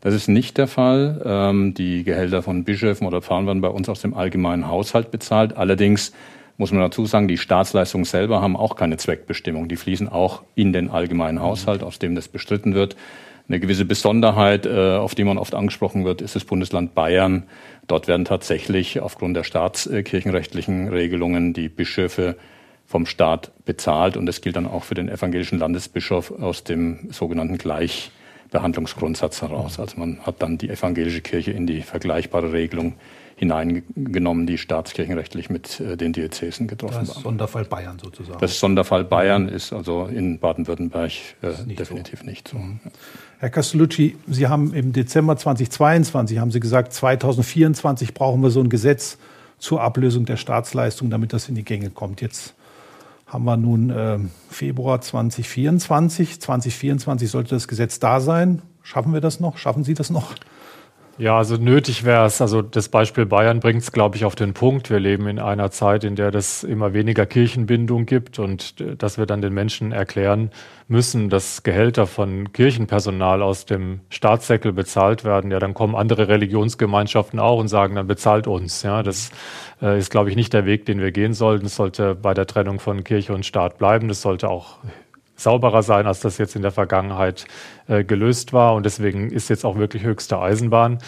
Das 0.00 0.14
ist 0.14 0.28
nicht 0.28 0.58
der 0.58 0.66
Fall. 0.66 1.22
Ähm, 1.24 1.74
die 1.74 2.02
Gehälter 2.02 2.42
von 2.42 2.64
Bischöfen 2.64 3.06
oder 3.06 3.22
Pfarrern 3.22 3.46
werden 3.46 3.60
bei 3.60 3.68
uns 3.68 3.88
aus 3.88 4.00
dem 4.00 4.14
allgemeinen 4.14 4.66
Haushalt 4.66 5.12
bezahlt. 5.12 5.56
Allerdings 5.56 6.12
muss 6.60 6.72
man 6.72 6.82
dazu 6.82 7.06
sagen, 7.06 7.26
die 7.26 7.38
Staatsleistungen 7.38 8.04
selber 8.04 8.42
haben 8.42 8.54
auch 8.54 8.76
keine 8.76 8.98
Zweckbestimmung. 8.98 9.68
Die 9.68 9.76
fließen 9.76 10.10
auch 10.10 10.42
in 10.54 10.74
den 10.74 10.90
allgemeinen 10.90 11.40
Haushalt, 11.40 11.82
aus 11.82 11.98
dem 11.98 12.14
das 12.14 12.28
bestritten 12.28 12.74
wird. 12.74 12.96
Eine 13.48 13.60
gewisse 13.60 13.86
Besonderheit, 13.86 14.66
äh, 14.66 14.96
auf 14.96 15.14
die 15.14 15.24
man 15.24 15.38
oft 15.38 15.54
angesprochen 15.54 16.04
wird, 16.04 16.20
ist 16.20 16.36
das 16.36 16.44
Bundesland 16.44 16.94
Bayern. 16.94 17.44
Dort 17.86 18.08
werden 18.08 18.26
tatsächlich 18.26 19.00
aufgrund 19.00 19.38
der 19.38 19.44
staatskirchenrechtlichen 19.44 20.88
Regelungen 20.88 21.54
die 21.54 21.70
Bischöfe 21.70 22.36
vom 22.84 23.06
Staat 23.06 23.52
bezahlt. 23.64 24.18
Und 24.18 24.26
das 24.26 24.42
gilt 24.42 24.56
dann 24.56 24.66
auch 24.66 24.84
für 24.84 24.94
den 24.94 25.08
evangelischen 25.08 25.58
Landesbischof 25.58 26.30
aus 26.30 26.62
dem 26.62 27.10
sogenannten 27.10 27.56
Gleichbehandlungsgrundsatz 27.56 29.40
heraus. 29.40 29.80
Also 29.80 29.98
man 29.98 30.20
hat 30.26 30.42
dann 30.42 30.58
die 30.58 30.68
evangelische 30.68 31.22
Kirche 31.22 31.52
in 31.52 31.66
die 31.66 31.80
vergleichbare 31.80 32.52
Regelung 32.52 32.96
hineingenommen, 33.40 34.46
die 34.46 34.58
staatskirchenrechtlich 34.58 35.48
mit 35.48 35.80
äh, 35.80 35.96
den 35.96 36.12
Diözesen 36.12 36.68
getroffen 36.68 36.96
waren. 36.96 37.06
Das 37.06 37.22
Sonderfall 37.22 37.64
Bayern 37.64 37.98
sozusagen. 37.98 38.38
Das 38.38 38.60
Sonderfall 38.60 39.04
Bayern 39.04 39.48
ist 39.48 39.72
also 39.72 40.04
in 40.04 40.38
Baden-Württemberg 40.38 41.10
äh, 41.40 41.74
definitiv 41.74 42.20
so. 42.20 42.26
nicht 42.26 42.48
so. 42.48 42.58
Mhm. 42.58 42.80
Herr 43.38 43.48
Castellucci, 43.48 44.18
Sie 44.26 44.46
haben 44.46 44.74
im 44.74 44.92
Dezember 44.92 45.38
2022, 45.38 46.38
haben 46.38 46.50
Sie 46.50 46.60
gesagt, 46.60 46.92
2024 46.92 48.12
brauchen 48.12 48.42
wir 48.42 48.50
so 48.50 48.60
ein 48.60 48.68
Gesetz 48.68 49.16
zur 49.58 49.80
Ablösung 49.80 50.26
der 50.26 50.36
Staatsleistung, 50.36 51.08
damit 51.08 51.32
das 51.32 51.48
in 51.48 51.54
die 51.54 51.64
Gänge 51.64 51.88
kommt. 51.88 52.20
Jetzt 52.20 52.54
haben 53.26 53.44
wir 53.44 53.56
nun 53.56 53.88
äh, 53.88 54.18
Februar 54.50 55.00
2024. 55.00 56.42
2024 56.42 57.30
sollte 57.30 57.54
das 57.54 57.68
Gesetz 57.68 58.00
da 58.00 58.20
sein. 58.20 58.60
Schaffen 58.82 59.14
wir 59.14 59.22
das 59.22 59.40
noch? 59.40 59.56
Schaffen 59.56 59.82
Sie 59.82 59.94
das 59.94 60.10
noch? 60.10 60.34
Ja, 61.20 61.36
also 61.36 61.56
nötig 61.58 62.04
wäre 62.04 62.24
es, 62.24 62.40
also 62.40 62.62
das 62.62 62.88
Beispiel 62.88 63.26
Bayern 63.26 63.60
bringt 63.60 63.82
es, 63.82 63.92
glaube 63.92 64.16
ich, 64.16 64.24
auf 64.24 64.36
den 64.36 64.54
Punkt. 64.54 64.88
Wir 64.88 64.98
leben 65.00 65.28
in 65.28 65.38
einer 65.38 65.70
Zeit, 65.70 66.02
in 66.02 66.16
der 66.16 66.34
es 66.34 66.64
immer 66.64 66.94
weniger 66.94 67.26
Kirchenbindung 67.26 68.06
gibt 68.06 68.38
und 68.38 68.80
äh, 68.80 68.96
dass 68.96 69.18
wir 69.18 69.26
dann 69.26 69.42
den 69.42 69.52
Menschen 69.52 69.92
erklären 69.92 70.50
müssen, 70.88 71.28
dass 71.28 71.62
Gehälter 71.62 72.06
von 72.06 72.54
Kirchenpersonal 72.54 73.42
aus 73.42 73.66
dem 73.66 74.00
Staatssäckel 74.08 74.72
bezahlt 74.72 75.22
werden. 75.22 75.50
Ja, 75.50 75.58
dann 75.58 75.74
kommen 75.74 75.94
andere 75.94 76.28
Religionsgemeinschaften 76.28 77.38
auch 77.38 77.58
und 77.58 77.68
sagen, 77.68 77.96
dann 77.96 78.06
bezahlt 78.06 78.46
uns. 78.46 78.82
Ja, 78.82 79.02
das 79.02 79.30
äh, 79.82 79.98
ist, 79.98 80.10
glaube 80.10 80.30
ich, 80.30 80.36
nicht 80.36 80.54
der 80.54 80.64
Weg, 80.64 80.86
den 80.86 81.00
wir 81.00 81.12
gehen 81.12 81.34
sollten. 81.34 81.66
Es 81.66 81.76
sollte 81.76 82.14
bei 82.14 82.32
der 82.32 82.46
Trennung 82.46 82.80
von 82.80 83.04
Kirche 83.04 83.34
und 83.34 83.44
Staat 83.44 83.76
bleiben. 83.76 84.08
Das 84.08 84.22
sollte 84.22 84.48
auch 84.48 84.78
sauberer 85.42 85.82
sein, 85.82 86.06
als 86.06 86.20
das 86.20 86.38
jetzt 86.38 86.56
in 86.56 86.62
der 86.62 86.70
Vergangenheit 86.70 87.46
äh, 87.88 88.04
gelöst 88.04 88.52
war. 88.52 88.74
Und 88.74 88.86
deswegen 88.86 89.30
ist 89.30 89.48
jetzt 89.48 89.64
auch 89.64 89.76
wirklich 89.76 90.04
höchste 90.04 90.40
Eisenbahn. 90.40 90.98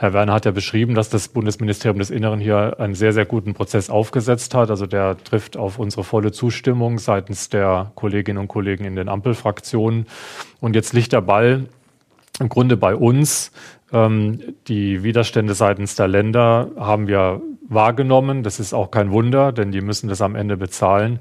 Herr 0.00 0.14
Werner 0.14 0.32
hat 0.32 0.46
ja 0.46 0.50
beschrieben, 0.50 0.94
dass 0.94 1.10
das 1.10 1.28
Bundesministerium 1.28 1.98
des 1.98 2.08
Inneren 2.08 2.40
hier 2.40 2.80
einen 2.80 2.94
sehr, 2.94 3.12
sehr 3.12 3.26
guten 3.26 3.52
Prozess 3.52 3.90
aufgesetzt 3.90 4.54
hat. 4.54 4.70
Also 4.70 4.86
der 4.86 5.22
trifft 5.22 5.58
auf 5.58 5.78
unsere 5.78 6.04
volle 6.04 6.32
Zustimmung 6.32 6.98
seitens 6.98 7.50
der 7.50 7.92
Kolleginnen 7.96 8.38
und 8.38 8.48
Kollegen 8.48 8.86
in 8.86 8.96
den 8.96 9.10
Ampelfraktionen. 9.10 10.06
Und 10.58 10.74
jetzt 10.74 10.94
liegt 10.94 11.12
der 11.12 11.20
Ball 11.20 11.66
im 12.38 12.48
Grunde 12.48 12.78
bei 12.78 12.96
uns. 12.96 13.52
Ähm, 13.92 14.40
die 14.68 15.02
Widerstände 15.02 15.52
seitens 15.52 15.96
der 15.96 16.08
Länder 16.08 16.70
haben 16.78 17.06
wir 17.06 17.42
wahrgenommen. 17.68 18.42
Das 18.42 18.58
ist 18.58 18.72
auch 18.72 18.90
kein 18.90 19.10
Wunder, 19.10 19.52
denn 19.52 19.70
die 19.70 19.82
müssen 19.82 20.08
das 20.08 20.22
am 20.22 20.34
Ende 20.34 20.56
bezahlen. 20.56 21.18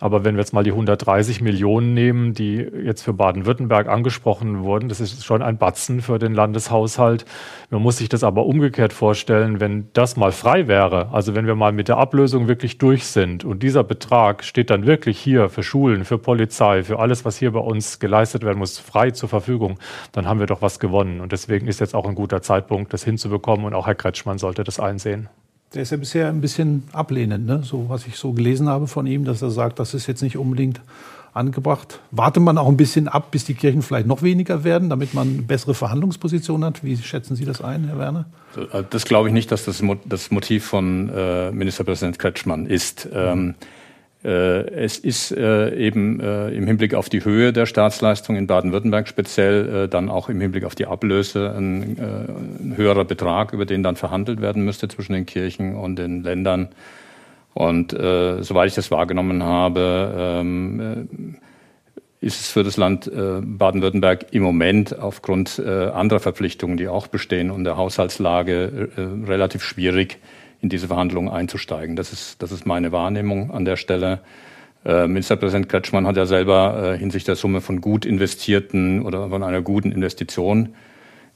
Aber 0.00 0.24
wenn 0.24 0.34
wir 0.34 0.40
jetzt 0.40 0.52
mal 0.52 0.64
die 0.64 0.72
130 0.72 1.40
Millionen 1.40 1.94
nehmen, 1.94 2.34
die 2.34 2.56
jetzt 2.56 3.02
für 3.02 3.12
Baden-Württemberg 3.12 3.88
angesprochen 3.88 4.64
wurden, 4.64 4.88
das 4.88 5.00
ist 5.00 5.24
schon 5.24 5.40
ein 5.40 5.56
Batzen 5.56 6.02
für 6.02 6.18
den 6.18 6.34
Landeshaushalt. 6.34 7.24
Man 7.70 7.80
muss 7.80 7.98
sich 7.98 8.08
das 8.08 8.24
aber 8.24 8.44
umgekehrt 8.44 8.92
vorstellen, 8.92 9.60
wenn 9.60 9.88
das 9.92 10.16
mal 10.16 10.32
frei 10.32 10.66
wäre, 10.66 11.10
also 11.12 11.36
wenn 11.36 11.46
wir 11.46 11.54
mal 11.54 11.70
mit 11.70 11.86
der 11.86 11.98
Ablösung 11.98 12.48
wirklich 12.48 12.78
durch 12.78 13.06
sind 13.06 13.44
und 13.44 13.62
dieser 13.62 13.84
Betrag 13.84 14.42
steht 14.42 14.70
dann 14.70 14.84
wirklich 14.84 15.18
hier 15.18 15.48
für 15.48 15.62
Schulen, 15.62 16.04
für 16.04 16.18
Polizei, 16.18 16.82
für 16.82 16.98
alles, 16.98 17.24
was 17.24 17.38
hier 17.38 17.52
bei 17.52 17.60
uns 17.60 18.00
geleistet 18.00 18.42
werden 18.42 18.58
muss, 18.58 18.80
frei 18.80 19.12
zur 19.12 19.28
Verfügung, 19.28 19.78
dann 20.10 20.26
haben 20.26 20.40
wir 20.40 20.46
doch 20.46 20.60
was 20.60 20.80
gewonnen. 20.80 21.20
Und 21.20 21.30
deswegen 21.30 21.68
ist 21.68 21.78
jetzt 21.78 21.94
auch 21.94 22.06
ein 22.06 22.16
guter 22.16 22.42
Zeitpunkt, 22.42 22.92
das 22.92 23.04
hinzubekommen 23.04 23.64
und 23.64 23.74
auch 23.74 23.86
Herr 23.86 23.94
Kretschmann 23.94 24.38
sollte 24.38 24.64
das 24.64 24.80
einsehen. 24.80 25.28
Der 25.74 25.82
ist 25.82 25.90
ja 25.90 25.96
bisher 25.96 26.28
ein 26.28 26.40
bisschen 26.40 26.84
ablehnend, 26.92 27.46
ne? 27.46 27.62
so 27.64 27.88
was 27.88 28.06
ich 28.06 28.16
so 28.16 28.32
gelesen 28.32 28.68
habe 28.68 28.86
von 28.86 29.06
ihm, 29.06 29.24
dass 29.24 29.42
er 29.42 29.50
sagt, 29.50 29.78
das 29.78 29.92
ist 29.92 30.06
jetzt 30.06 30.22
nicht 30.22 30.36
unbedingt 30.36 30.80
angebracht. 31.32 32.00
Wartet 32.12 32.42
man 32.42 32.58
auch 32.58 32.68
ein 32.68 32.76
bisschen 32.76 33.08
ab, 33.08 33.32
bis 33.32 33.44
die 33.44 33.54
Kirchen 33.54 33.82
vielleicht 33.82 34.06
noch 34.06 34.22
weniger 34.22 34.62
werden, 34.62 34.88
damit 34.88 35.14
man 35.14 35.28
eine 35.28 35.42
bessere 35.42 35.74
Verhandlungsposition 35.74 36.64
hat? 36.64 36.84
Wie 36.84 36.96
schätzen 36.96 37.34
Sie 37.34 37.44
das 37.44 37.60
ein, 37.60 37.84
Herr 37.88 37.98
Werner? 37.98 38.26
Das 38.90 39.04
glaube 39.04 39.28
ich 39.28 39.34
nicht, 39.34 39.50
dass 39.50 39.64
das 39.64 39.82
das 40.04 40.30
Motiv 40.30 40.64
von 40.64 41.08
äh, 41.08 41.50
Ministerpräsident 41.50 42.20
Kretschmann 42.20 42.66
ist. 42.66 43.08
Ähm, 43.12 43.50
äh, 43.50 43.64
es 44.24 44.98
ist 44.98 45.32
äh, 45.32 45.76
eben 45.76 46.18
äh, 46.18 46.48
im 46.48 46.66
Hinblick 46.66 46.94
auf 46.94 47.10
die 47.10 47.22
Höhe 47.24 47.52
der 47.52 47.66
Staatsleistung 47.66 48.36
in 48.36 48.46
Baden-Württemberg 48.46 49.06
speziell 49.06 49.86
dann 49.88 50.08
auch 50.08 50.30
im 50.30 50.40
Hinblick 50.40 50.64
auf 50.64 50.74
die 50.74 50.86
Ablöse 50.86 51.54
ein, 51.54 51.98
ein, 51.98 52.74
höherer 52.76 53.04
Betrag, 53.04 53.52
über 53.52 53.66
den 53.66 53.82
dann 53.82 53.96
verhandelt 53.96 54.40
werden 54.40 54.64
müsste 54.64 54.88
zwischen 54.88 55.12
den 55.12 55.26
Kirchen 55.26 55.76
und 55.76 55.96
den 55.96 56.22
Ländern. 56.22 56.70
Und 57.52 57.92
äh, 57.92 58.42
soweit 58.42 58.68
ich 58.68 58.74
das 58.74 58.90
wahrgenommen 58.90 59.42
habe, 59.42 60.14
ähm, 60.16 61.36
ist 62.20 62.40
es 62.40 62.50
für 62.50 62.64
das 62.64 62.78
Land 62.78 63.06
äh, 63.06 63.40
Baden-Württemberg 63.42 64.26
im 64.32 64.42
Moment 64.42 64.98
aufgrund 64.98 65.58
äh, 65.58 65.88
anderer 65.88 66.20
Verpflichtungen, 66.20 66.78
die 66.78 66.88
auch 66.88 67.08
bestehen 67.08 67.50
und 67.50 67.64
der 67.64 67.76
Haushaltslage 67.76 68.88
relativ 69.26 69.62
schwierig, 69.62 70.18
in 70.64 70.70
diese 70.70 70.88
Verhandlungen 70.88 71.28
einzusteigen. 71.28 71.94
Das 71.94 72.10
ist, 72.10 72.42
das 72.42 72.50
ist 72.50 72.64
meine 72.64 72.90
Wahrnehmung 72.90 73.50
an 73.50 73.66
der 73.66 73.76
Stelle. 73.76 74.20
Äh, 74.86 75.06
Ministerpräsident 75.06 75.68
Kretschmann 75.68 76.06
hat 76.06 76.16
ja 76.16 76.24
selber 76.24 76.94
äh, 76.94 76.98
hinsichtlich 76.98 77.24
der 77.24 77.36
Summe 77.36 77.60
von 77.60 77.82
gut 77.82 78.06
investierten 78.06 79.02
oder 79.02 79.28
von 79.28 79.42
einer 79.42 79.60
guten 79.60 79.92
Investition 79.92 80.74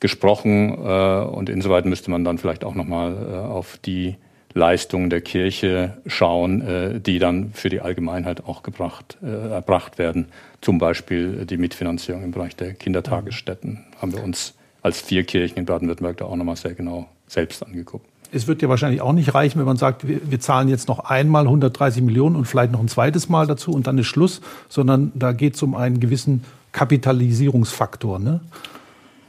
gesprochen. 0.00 0.70
Äh, 0.82 1.24
und 1.24 1.50
insoweit 1.50 1.84
müsste 1.84 2.10
man 2.10 2.24
dann 2.24 2.38
vielleicht 2.38 2.64
auch 2.64 2.74
nochmal 2.74 3.12
äh, 3.12 3.36
auf 3.36 3.76
die 3.84 4.16
Leistungen 4.54 5.10
der 5.10 5.20
Kirche 5.20 5.98
schauen, 6.06 6.62
äh, 6.62 6.98
die 6.98 7.18
dann 7.18 7.52
für 7.52 7.68
die 7.68 7.82
Allgemeinheit 7.82 8.46
auch 8.46 8.62
gebracht, 8.62 9.18
äh, 9.22 9.26
erbracht 9.26 9.98
werden. 9.98 10.28
Zum 10.62 10.78
Beispiel 10.78 11.44
die 11.44 11.58
Mitfinanzierung 11.58 12.24
im 12.24 12.30
Bereich 12.30 12.56
der 12.56 12.72
Kindertagesstätten 12.72 13.84
haben 14.00 14.14
wir 14.14 14.24
uns 14.24 14.54
als 14.80 15.02
vier 15.02 15.24
Kirchen 15.24 15.58
in 15.58 15.66
Baden-Württemberg 15.66 16.16
da 16.16 16.24
auch 16.24 16.36
nochmal 16.36 16.56
sehr 16.56 16.72
genau 16.72 17.08
selbst 17.26 17.62
angeguckt 17.62 18.06
es 18.32 18.46
wird 18.46 18.62
ja 18.62 18.68
wahrscheinlich 18.68 19.00
auch 19.00 19.12
nicht 19.12 19.34
reichen, 19.34 19.58
wenn 19.58 19.66
man 19.66 19.76
sagt, 19.76 20.06
wir, 20.06 20.20
wir, 20.30 20.40
zahlen 20.40 20.68
jetzt 20.68 20.88
noch 20.88 21.00
einmal 21.00 21.44
130 21.44 22.02
Millionen 22.02 22.36
und 22.36 22.44
vielleicht 22.46 22.72
noch 22.72 22.80
ein 22.80 22.88
zweites 22.88 23.28
Mal 23.28 23.46
dazu 23.46 23.72
und 23.72 23.86
dann 23.86 23.98
ist 23.98 24.06
Schluss, 24.06 24.40
sondern 24.68 25.12
da 25.14 25.32
geht 25.32 25.54
es 25.54 25.62
um 25.62 25.74
einen 25.74 26.00
gewissen 26.00 26.44
Kapitalisierungsfaktor. 26.72 28.18
Ne? 28.18 28.40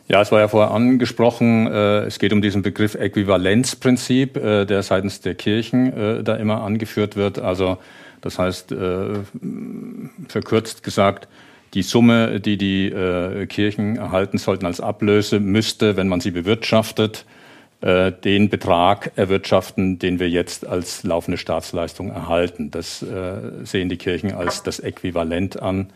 Ja, 0.07 0.21
es 0.21 0.31
war 0.31 0.39
ja 0.39 0.47
vorher 0.47 0.71
angesprochen, 0.71 1.67
äh, 1.67 1.99
es 2.01 2.19
geht 2.19 2.33
um 2.33 2.41
diesen 2.41 2.61
Begriff 2.61 2.95
Äquivalenzprinzip, 2.95 4.37
äh, 4.37 4.65
der 4.65 4.83
seitens 4.83 5.21
der 5.21 5.35
Kirchen 5.35 5.93
äh, 5.93 6.23
da 6.23 6.35
immer 6.35 6.63
angeführt 6.63 7.15
wird. 7.15 7.39
Also 7.39 7.77
das 8.21 8.37
heißt, 8.37 8.71
äh, 8.71 9.19
verkürzt 10.27 10.83
gesagt, 10.83 11.27
die 11.73 11.83
Summe, 11.83 12.39
die 12.39 12.57
die 12.57 12.87
äh, 12.87 13.45
Kirchen 13.45 13.97
erhalten 13.97 14.37
sollten 14.37 14.65
als 14.65 14.81
Ablöse, 14.81 15.39
müsste, 15.39 15.95
wenn 15.95 16.07
man 16.07 16.19
sie 16.19 16.31
bewirtschaftet, 16.31 17.25
äh, 17.81 18.11
den 18.11 18.49
Betrag 18.49 19.13
erwirtschaften, 19.15 19.99
den 19.99 20.19
wir 20.19 20.29
jetzt 20.29 20.67
als 20.67 21.03
laufende 21.03 21.37
Staatsleistung 21.37 22.09
erhalten. 22.09 22.71
Das 22.71 23.01
äh, 23.01 23.63
sehen 23.63 23.87
die 23.87 23.95
Kirchen 23.95 24.33
als 24.33 24.63
das 24.63 24.79
Äquivalent 24.79 25.61
an. 25.61 25.87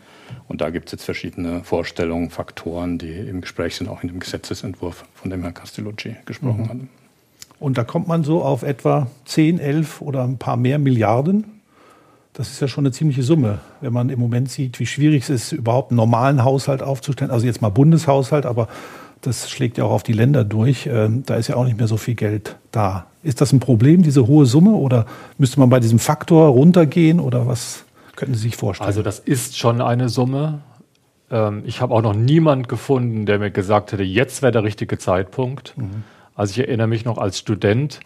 Und 0.48 0.62
da 0.62 0.70
gibt 0.70 0.86
es 0.86 0.92
jetzt 0.92 1.04
verschiedene 1.04 1.62
Vorstellungen, 1.62 2.30
Faktoren, 2.30 2.96
die 2.96 3.12
im 3.12 3.42
Gespräch 3.42 3.76
sind, 3.76 3.88
auch 3.88 4.02
in 4.02 4.08
dem 4.08 4.18
Gesetzesentwurf, 4.18 5.04
von 5.14 5.30
dem 5.30 5.42
Herr 5.42 5.52
Castellucci 5.52 6.16
gesprochen 6.24 6.62
mhm. 6.62 6.68
hat. 6.68 6.76
Und 7.60 7.78
da 7.78 7.84
kommt 7.84 8.08
man 8.08 8.24
so 8.24 8.42
auf 8.42 8.62
etwa 8.62 9.08
10, 9.26 9.58
11 9.58 10.00
oder 10.00 10.24
ein 10.24 10.38
paar 10.38 10.56
mehr 10.56 10.78
Milliarden. 10.78 11.60
Das 12.32 12.50
ist 12.50 12.60
ja 12.60 12.66
schon 12.66 12.84
eine 12.84 12.92
ziemliche 12.92 13.22
Summe, 13.22 13.60
wenn 13.80 13.92
man 13.92 14.08
im 14.08 14.18
Moment 14.18 14.50
sieht, 14.50 14.80
wie 14.80 14.86
schwierig 14.86 15.24
es 15.24 15.30
ist, 15.30 15.52
überhaupt 15.52 15.90
einen 15.90 15.96
normalen 15.96 16.44
Haushalt 16.44 16.82
aufzustellen. 16.82 17.30
Also 17.30 17.46
jetzt 17.46 17.62
mal 17.62 17.68
Bundeshaushalt, 17.68 18.44
aber 18.44 18.68
das 19.26 19.50
schlägt 19.50 19.78
ja 19.78 19.84
auch 19.84 19.90
auf 19.90 20.02
die 20.02 20.12
Länder 20.12 20.44
durch. 20.44 20.86
Ähm, 20.86 21.22
da 21.26 21.36
ist 21.36 21.48
ja 21.48 21.56
auch 21.56 21.64
nicht 21.64 21.78
mehr 21.78 21.86
so 21.86 21.96
viel 21.96 22.14
Geld 22.14 22.56
da. 22.70 23.06
Ist 23.22 23.40
das 23.40 23.52
ein 23.52 23.60
Problem, 23.60 24.02
diese 24.02 24.26
hohe 24.26 24.46
Summe? 24.46 24.72
Oder 24.72 25.06
müsste 25.38 25.60
man 25.60 25.70
bei 25.70 25.80
diesem 25.80 25.98
Faktor 25.98 26.48
runtergehen? 26.48 27.20
Oder 27.20 27.46
was 27.46 27.84
könnten 28.16 28.34
Sie 28.34 28.42
sich 28.42 28.56
vorstellen? 28.56 28.86
Also 28.86 29.02
das 29.02 29.18
ist 29.18 29.56
schon 29.56 29.80
eine 29.80 30.08
Summe. 30.08 30.60
Ähm, 31.30 31.62
ich 31.66 31.80
habe 31.80 31.94
auch 31.94 32.02
noch 32.02 32.14
niemand 32.14 32.68
gefunden, 32.68 33.26
der 33.26 33.38
mir 33.38 33.50
gesagt 33.50 33.92
hätte, 33.92 34.02
jetzt 34.02 34.42
wäre 34.42 34.52
der 34.52 34.64
richtige 34.64 34.98
Zeitpunkt. 34.98 35.74
Mhm. 35.76 36.04
Also 36.34 36.52
ich 36.52 36.58
erinnere 36.58 36.88
mich 36.88 37.04
noch 37.04 37.18
als 37.18 37.38
Student, 37.38 38.00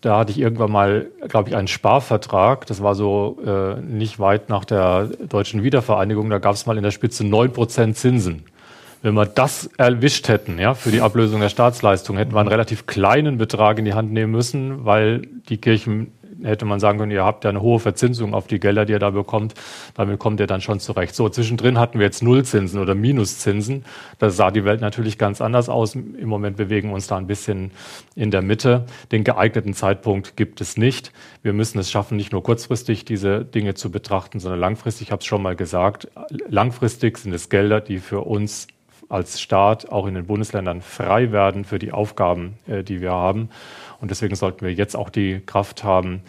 da 0.00 0.18
hatte 0.18 0.30
ich 0.30 0.38
irgendwann 0.38 0.70
mal, 0.70 1.06
glaube 1.28 1.48
ich, 1.48 1.56
einen 1.56 1.68
Sparvertrag. 1.68 2.66
Das 2.66 2.82
war 2.82 2.94
so 2.94 3.38
äh, 3.44 3.80
nicht 3.80 4.20
weit 4.20 4.48
nach 4.48 4.64
der 4.64 5.06
deutschen 5.06 5.62
Wiedervereinigung. 5.62 6.28
Da 6.30 6.38
gab 6.38 6.54
es 6.54 6.66
mal 6.66 6.76
in 6.76 6.82
der 6.82 6.90
Spitze 6.90 7.24
9% 7.24 7.94
Zinsen. 7.94 8.44
Wenn 9.02 9.14
wir 9.14 9.26
das 9.26 9.70
erwischt 9.76 10.28
hätten, 10.28 10.58
ja, 10.58 10.74
für 10.74 10.90
die 10.90 11.00
Ablösung 11.00 11.40
der 11.40 11.48
Staatsleistung, 11.48 12.16
hätten 12.16 12.34
wir 12.34 12.40
einen 12.40 12.48
relativ 12.48 12.86
kleinen 12.86 13.38
Betrag 13.38 13.78
in 13.78 13.84
die 13.84 13.94
Hand 13.94 14.12
nehmen 14.12 14.32
müssen, 14.32 14.84
weil 14.84 15.22
die 15.48 15.58
Kirchen 15.58 16.12
hätte 16.42 16.64
man 16.64 16.80
sagen 16.80 16.98
können, 16.98 17.12
ihr 17.12 17.24
habt 17.24 17.44
ja 17.44 17.50
eine 17.50 17.62
hohe 17.62 17.78
Verzinsung 17.78 18.34
auf 18.34 18.46
die 18.46 18.60
Gelder, 18.60 18.84
die 18.84 18.92
ihr 18.92 18.98
da 18.98 19.10
bekommt. 19.10 19.54
Damit 19.94 20.18
kommt 20.18 20.40
ihr 20.40 20.46
dann 20.46 20.60
schon 20.60 20.80
zurecht. 20.80 21.14
So, 21.14 21.28
zwischendrin 21.28 21.78
hatten 21.78 21.98
wir 21.98 22.06
jetzt 22.06 22.22
Nullzinsen 22.22 22.80
oder 22.80 22.94
Minuszinsen. 22.94 23.84
Da 24.18 24.30
sah 24.30 24.50
die 24.50 24.64
Welt 24.64 24.80
natürlich 24.80 25.18
ganz 25.18 25.40
anders 25.40 25.68
aus. 25.68 25.94
Im 25.94 26.28
Moment 26.28 26.56
bewegen 26.56 26.88
wir 26.88 26.94
uns 26.94 27.06
da 27.06 27.16
ein 27.16 27.26
bisschen 27.26 27.70
in 28.14 28.30
der 28.30 28.42
Mitte. 28.42 28.86
Den 29.12 29.24
geeigneten 29.24 29.74
Zeitpunkt 29.74 30.36
gibt 30.36 30.60
es 30.60 30.76
nicht. 30.76 31.12
Wir 31.42 31.52
müssen 31.52 31.78
es 31.78 31.90
schaffen, 31.90 32.16
nicht 32.16 32.32
nur 32.32 32.42
kurzfristig 32.42 33.04
diese 33.04 33.44
Dinge 33.44 33.74
zu 33.74 33.90
betrachten, 33.90 34.40
sondern 34.40 34.60
langfristig. 34.60 35.08
Ich 35.08 35.12
habe 35.12 35.20
es 35.20 35.26
schon 35.26 35.42
mal 35.42 35.56
gesagt. 35.56 36.08
Langfristig 36.48 37.18
sind 37.18 37.32
es 37.32 37.48
Gelder, 37.48 37.80
die 37.80 37.98
für 37.98 38.20
uns 38.20 38.68
als 39.08 39.40
Staat 39.40 39.90
auch 39.90 40.06
in 40.06 40.14
den 40.14 40.26
Bundesländern 40.26 40.80
frei 40.80 41.32
werden 41.32 41.64
für 41.64 41.78
die 41.78 41.92
Aufgaben, 41.92 42.58
äh, 42.66 42.82
die 42.82 43.00
wir 43.00 43.12
haben. 43.12 43.50
Und 44.00 44.10
deswegen 44.10 44.34
sollten 44.34 44.64
wir 44.64 44.72
jetzt 44.72 44.96
auch 44.96 45.10
die 45.10 45.40
Kraft 45.44 45.84
haben, 45.84 46.22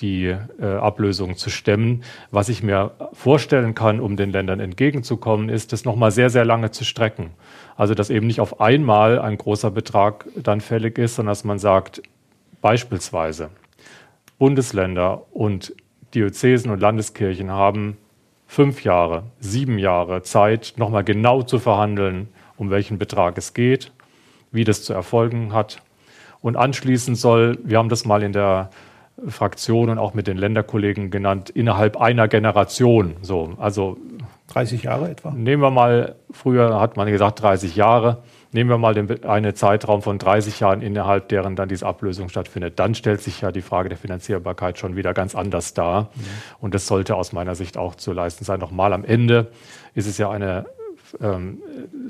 die 0.00 0.26
äh, 0.26 0.64
Ablösung 0.64 1.36
zu 1.36 1.48
stemmen. 1.50 2.02
Was 2.30 2.48
ich 2.48 2.62
mir 2.62 2.92
vorstellen 3.12 3.74
kann, 3.74 4.00
um 4.00 4.16
den 4.16 4.30
Ländern 4.30 4.60
entgegenzukommen, 4.60 5.48
ist, 5.48 5.72
das 5.72 5.84
nochmal 5.84 6.10
sehr, 6.10 6.30
sehr 6.30 6.44
lange 6.44 6.70
zu 6.70 6.84
strecken. 6.84 7.30
Also, 7.76 7.94
dass 7.94 8.10
eben 8.10 8.26
nicht 8.26 8.40
auf 8.40 8.60
einmal 8.60 9.18
ein 9.18 9.38
großer 9.38 9.70
Betrag 9.70 10.26
dann 10.36 10.60
fällig 10.60 10.98
ist, 10.98 11.16
sondern 11.16 11.30
dass 11.30 11.44
man 11.44 11.58
sagt, 11.58 12.02
beispielsweise 12.60 13.50
Bundesländer 14.38 15.22
und 15.32 15.74
Diözesen 16.14 16.70
und 16.70 16.80
Landeskirchen 16.80 17.50
haben 17.50 17.96
fünf 18.52 18.84
Jahre, 18.84 19.22
sieben 19.40 19.78
Jahre 19.78 20.20
Zeit, 20.20 20.74
nochmal 20.76 21.04
genau 21.04 21.40
zu 21.40 21.58
verhandeln, 21.58 22.28
um 22.58 22.68
welchen 22.68 22.98
Betrag 22.98 23.38
es 23.38 23.54
geht, 23.54 23.92
wie 24.50 24.64
das 24.64 24.84
zu 24.84 24.92
erfolgen 24.92 25.54
hat. 25.54 25.80
Und 26.42 26.56
anschließend 26.56 27.16
soll, 27.16 27.58
wir 27.64 27.78
haben 27.78 27.88
das 27.88 28.04
mal 28.04 28.22
in 28.22 28.34
der 28.34 28.68
Fraktion 29.26 29.88
und 29.88 29.98
auch 29.98 30.12
mit 30.12 30.26
den 30.26 30.36
Länderkollegen 30.36 31.10
genannt, 31.10 31.48
innerhalb 31.48 31.96
einer 31.96 32.28
Generation. 32.28 33.16
So, 33.22 33.54
also 33.58 33.96
30 34.48 34.82
Jahre 34.82 35.08
etwa? 35.08 35.30
Nehmen 35.30 35.62
wir 35.62 35.70
mal, 35.70 36.16
früher 36.30 36.78
hat 36.78 36.98
man 36.98 37.10
gesagt 37.10 37.40
30 37.40 37.74
Jahre. 37.74 38.22
Nehmen 38.52 38.68
wir 38.68 38.78
mal 38.78 38.94
den, 38.94 39.24
einen 39.24 39.54
Zeitraum 39.54 40.02
von 40.02 40.18
30 40.18 40.60
Jahren, 40.60 40.82
innerhalb 40.82 41.28
deren 41.28 41.56
dann 41.56 41.68
diese 41.68 41.86
Ablösung 41.86 42.28
stattfindet. 42.28 42.78
Dann 42.78 42.94
stellt 42.94 43.22
sich 43.22 43.40
ja 43.40 43.50
die 43.50 43.62
Frage 43.62 43.88
der 43.88 43.98
Finanzierbarkeit 43.98 44.78
schon 44.78 44.94
wieder 44.94 45.14
ganz 45.14 45.34
anders 45.34 45.72
dar. 45.72 46.10
Mhm. 46.14 46.20
Und 46.60 46.74
das 46.74 46.86
sollte 46.86 47.16
aus 47.16 47.32
meiner 47.32 47.54
Sicht 47.54 47.78
auch 47.78 47.94
zu 47.94 48.12
leisten 48.12 48.44
sein. 48.44 48.60
Nochmal 48.60 48.92
am 48.92 49.04
Ende 49.04 49.50
ist 49.94 50.06
es 50.06 50.18
ja 50.18 50.30
eine 50.30 50.66
ähm, 51.20 51.62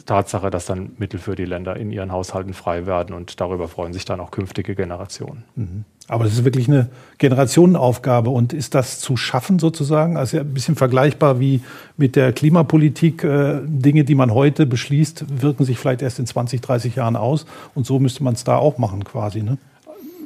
Tatsache, 0.05 0.51
dass 0.51 0.67
dann 0.67 0.93
Mittel 0.99 1.21
für 1.21 1.35
die 1.35 1.45
Länder 1.45 1.77
in 1.77 1.91
ihren 1.91 2.13
Haushalten 2.13 2.55
frei 2.55 2.87
werden 2.87 3.15
und 3.15 3.41
darüber 3.41 3.69
freuen 3.69 3.93
sich 3.93 4.05
dann 4.05 4.21
auch 4.21 4.31
künftige 4.31 4.75
Generationen. 4.75 5.45
Mhm. 5.55 5.85
Aber 6.09 6.25
das 6.25 6.35
ist 6.35 6.45
wirklich 6.45 6.69
eine 6.69 6.89
Generationenaufgabe 7.19 8.31
und 8.31 8.53
ist 8.53 8.75
das 8.75 8.99
zu 8.99 9.17
schaffen 9.17 9.59
sozusagen? 9.59 10.17
Also 10.17 10.39
ein 10.39 10.53
bisschen 10.53 10.75
vergleichbar 10.75 11.39
wie 11.39 11.63
mit 11.97 12.17
der 12.17 12.33
Klimapolitik. 12.33 13.25
Äh, 13.25 13.61
Dinge, 13.65 14.05
die 14.05 14.15
man 14.15 14.35
heute 14.35 14.67
beschließt, 14.67 15.43
wirken 15.43 15.65
sich 15.65 15.79
vielleicht 15.79 16.03
erst 16.03 16.19
in 16.19 16.27
20, 16.27 16.61
30 16.61 16.97
Jahren 16.97 17.17
aus 17.17 17.47
und 17.75 17.87
so 17.87 17.99
müsste 17.99 18.25
man 18.25 18.35
es 18.35 18.45
da 18.45 18.57
auch 18.57 18.79
machen 18.79 19.05
quasi. 19.05 19.43
Ne? 19.43 19.59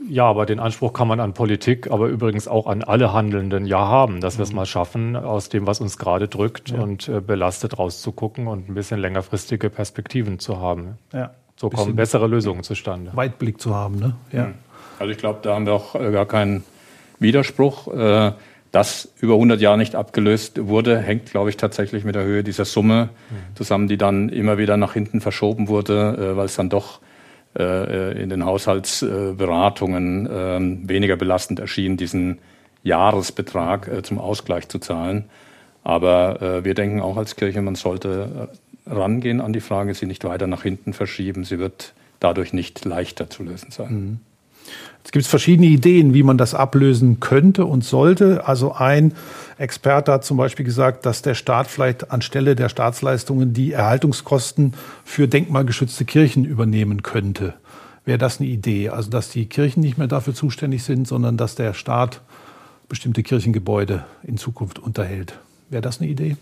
Ja, 0.09 0.25
aber 0.25 0.47
den 0.47 0.61
Anspruch 0.61 0.93
kann 0.93 1.09
man 1.09 1.21
an 1.21 1.35
Politik, 1.35 1.91
aber 1.91 2.09
übrigens 2.09 2.49
auch 2.49 2.67
an 2.67 2.83
alle 2.83 3.13
Handelnden 3.13 3.67
ja 3.67 3.87
haben, 3.87 4.21
dass 4.21 4.39
wir 4.39 4.45
es 4.45 4.51
mhm. 4.51 4.57
mal 4.57 4.67
schaffen, 4.67 5.17
aus 5.17 5.49
dem, 5.49 5.67
was 5.67 5.81
uns 5.81 5.99
gerade 5.99 6.29
drückt 6.29 6.71
ja. 6.71 6.79
und 6.79 7.09
äh, 7.09 7.21
belastet 7.21 7.79
rauszugucken 7.79 8.47
und 8.47 8.69
ein 8.69 8.75
bisschen 8.75 9.01
längerfristige 9.01 9.69
Perspektiven 9.69 10.39
zu 10.39 10.61
haben. 10.61 10.99
Ja. 11.13 11.33
So 11.57 11.71
kommen 11.71 11.97
bessere 11.97 12.27
Lösungen 12.27 12.63
zustande. 12.63 13.13
Weitblick 13.15 13.61
zu 13.61 13.75
haben, 13.75 13.99
ne? 13.99 14.15
Ja. 14.31 14.53
Also 14.99 15.13
ich 15.13 15.19
glaube, 15.19 15.41
da 15.43 15.55
haben 15.55 15.67
wir 15.67 15.75
auch 15.75 15.95
äh, 15.95 16.11
gar 16.11 16.27
keinen 16.27 16.65
Widerspruch. 17.19 17.95
Äh, 17.95 18.33
dass 18.73 19.09
über 19.21 19.35
100 19.35 19.61
Jahre 19.61 19.79
nicht 19.79 19.95
abgelöst 19.95 20.67
wurde, 20.67 20.99
hängt, 20.99 21.31
glaube 21.31 21.49
ich, 21.49 21.57
tatsächlich 21.57 22.05
mit 22.05 22.15
der 22.15 22.25
Höhe 22.25 22.45
dieser 22.45 22.67
Summe 22.67 23.09
mhm. 23.31 23.57
zusammen, 23.57 23.89
die 23.89 23.97
dann 23.97 24.29
immer 24.29 24.59
wieder 24.59 24.77
nach 24.77 24.93
hinten 24.93 25.23
verschoben 25.23 25.69
wurde, 25.69 26.33
äh, 26.33 26.37
weil 26.37 26.47
es 26.47 26.57
dann 26.57 26.69
doch 26.69 27.01
in 27.59 28.29
den 28.29 28.45
Haushaltsberatungen 28.45 30.87
weniger 30.87 31.17
belastend 31.17 31.59
erschien, 31.59 31.97
diesen 31.97 32.37
Jahresbetrag 32.83 34.05
zum 34.05 34.19
Ausgleich 34.19 34.69
zu 34.69 34.79
zahlen. 34.79 35.25
Aber 35.83 36.65
wir 36.65 36.75
denken 36.75 37.01
auch 37.01 37.17
als 37.17 37.35
Kirche, 37.35 37.63
man 37.63 37.75
sollte 37.75 38.51
rangehen 38.87 39.41
an 39.41 39.55
die 39.55 39.61
Frage, 39.61 39.95
sie 39.95 40.05
nicht 40.05 40.25
weiter 40.25 40.47
nach 40.47 40.65
hinten 40.65 40.93
verschieben. 40.93 41.45
Sie 41.45 41.59
wird 41.59 41.95
dadurch 42.21 42.53
nicht 42.53 42.85
leichter 42.85 43.31
zu 43.31 43.43
lösen 43.43 43.71
sein. 43.71 44.21
Es 45.05 45.13
gibt 45.13 45.27
verschiedene 45.27 45.69
Ideen, 45.69 46.15
wie 46.15 46.25
man 46.25 46.37
das 46.37 46.55
ablösen 46.55 47.21
könnte 47.21 47.65
und 47.65 47.85
sollte. 47.85 48.49
Also 48.49 48.73
ein 48.73 49.15
Experte 49.57 50.13
hat 50.13 50.25
zum 50.25 50.37
Beispiel 50.37 50.65
gesagt, 50.65 51.07
dass 51.07 51.23
der 51.23 51.35
Staat 51.35 51.69
vielleicht 51.69 52.11
anstelle 52.11 52.57
der 52.57 52.69
Staatsleistungen 52.69 53.53
die 53.53 53.73
Erhaltungskosten 53.73 54.75
für 55.05 55.29
denkmalgeschützte 55.29 56.05
Kirchen 56.05 56.45
übernehmen 56.45 57.03
könnte. 57.03 57.55
Wäre 58.05 58.19
das 58.19 58.41
eine 58.41 58.49
Idee? 58.49 58.89
Also 58.89 59.09
dass 59.11 59.31
die 59.31 59.47
Kirchen 59.47 59.81
nicht 59.81 59.97
mehr 59.97 60.09
dafür 60.09 60.35
zuständig 60.35 60.83
sind, 60.83 61.07
sondern 61.07 61.37
dass 61.37 61.55
der 61.55 61.73
Staat 61.73 62.21
bestimmte 62.89 63.23
Kirchengebäude 63.23 64.05
in 64.25 64.39
Zukunft 64.39 64.79
unterhält. 64.79 65.39
Wäre 65.71 65.83
das 65.83 66.01
eine 66.01 66.11
Idee? 66.11 66.37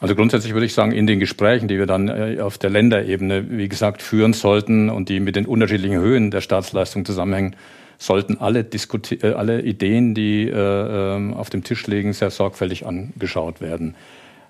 Also 0.00 0.14
grundsätzlich 0.14 0.52
würde 0.52 0.66
ich 0.66 0.74
sagen, 0.74 0.92
in 0.92 1.06
den 1.06 1.20
Gesprächen, 1.20 1.68
die 1.68 1.78
wir 1.78 1.86
dann 1.86 2.08
äh, 2.08 2.40
auf 2.40 2.58
der 2.58 2.68
Länderebene, 2.68 3.50
wie 3.50 3.68
gesagt, 3.68 4.02
führen 4.02 4.34
sollten 4.34 4.90
und 4.90 5.08
die 5.08 5.20
mit 5.20 5.36
den 5.36 5.46
unterschiedlichen 5.46 5.98
Höhen 5.98 6.30
der 6.30 6.42
Staatsleistung 6.42 7.04
zusammenhängen, 7.06 7.56
sollten 7.98 8.36
alle, 8.38 8.62
Diskuti 8.62 9.14
äh, 9.22 9.32
alle 9.32 9.62
Ideen, 9.62 10.14
die 10.14 10.48
äh, 10.48 11.16
ähm, 11.16 11.32
auf 11.32 11.48
dem 11.48 11.64
Tisch 11.64 11.86
liegen, 11.86 12.12
sehr 12.12 12.30
sorgfältig 12.30 12.86
angeschaut 12.86 13.62
werden. 13.62 13.94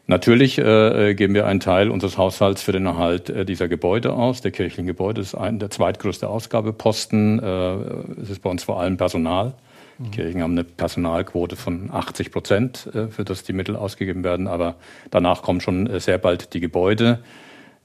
Natürlich 0.09 0.59
äh, 0.59 1.15
geben 1.15 1.35
wir 1.35 1.47
einen 1.47 1.59
Teil 1.59 1.91
unseres 1.91 2.17
Haushalts 2.17 2.63
für 2.63 2.73
den 2.73 2.87
Erhalt 2.87 3.29
äh, 3.29 3.45
dieser 3.45 3.67
Gebäude 3.67 4.13
aus. 4.13 4.41
Der 4.41 4.53
kirchlichen 4.53 4.87
Gebäude 4.87 5.21
ist 5.21 5.35
ein, 5.35 5.59
der 5.59 5.71
zweitgrößte 5.71 6.29
Ausgabeposten. 6.29 7.41
Äh, 7.41 7.75
es 8.23 8.31
ist 8.31 8.43
bei 8.43 8.51
uns 8.51 8.63
vor 8.63 8.81
allem 8.81 8.97
Personal. 8.97 9.55
Die 9.99 10.11
Kirchen 10.11 10.43
haben 10.43 10.53
eine 10.53 10.65
Personalquote 10.65 11.57
von 11.57 11.91
80 11.91 12.31
Prozent, 12.31 12.89
äh, 12.95 13.09
für 13.09 13.25
das 13.25 13.45
die 13.45 13.53
Mittel 13.53 13.77
ausgegeben 13.77 14.25
werden. 14.25 14.47
Aber 14.47 14.77
danach 15.11 15.43
kommen 15.43 15.61
schon 15.61 15.87
äh, 15.87 16.01
sehr 16.01 16.19
bald 16.19 16.53
die 16.53 16.61
Gebäude. 16.61 17.21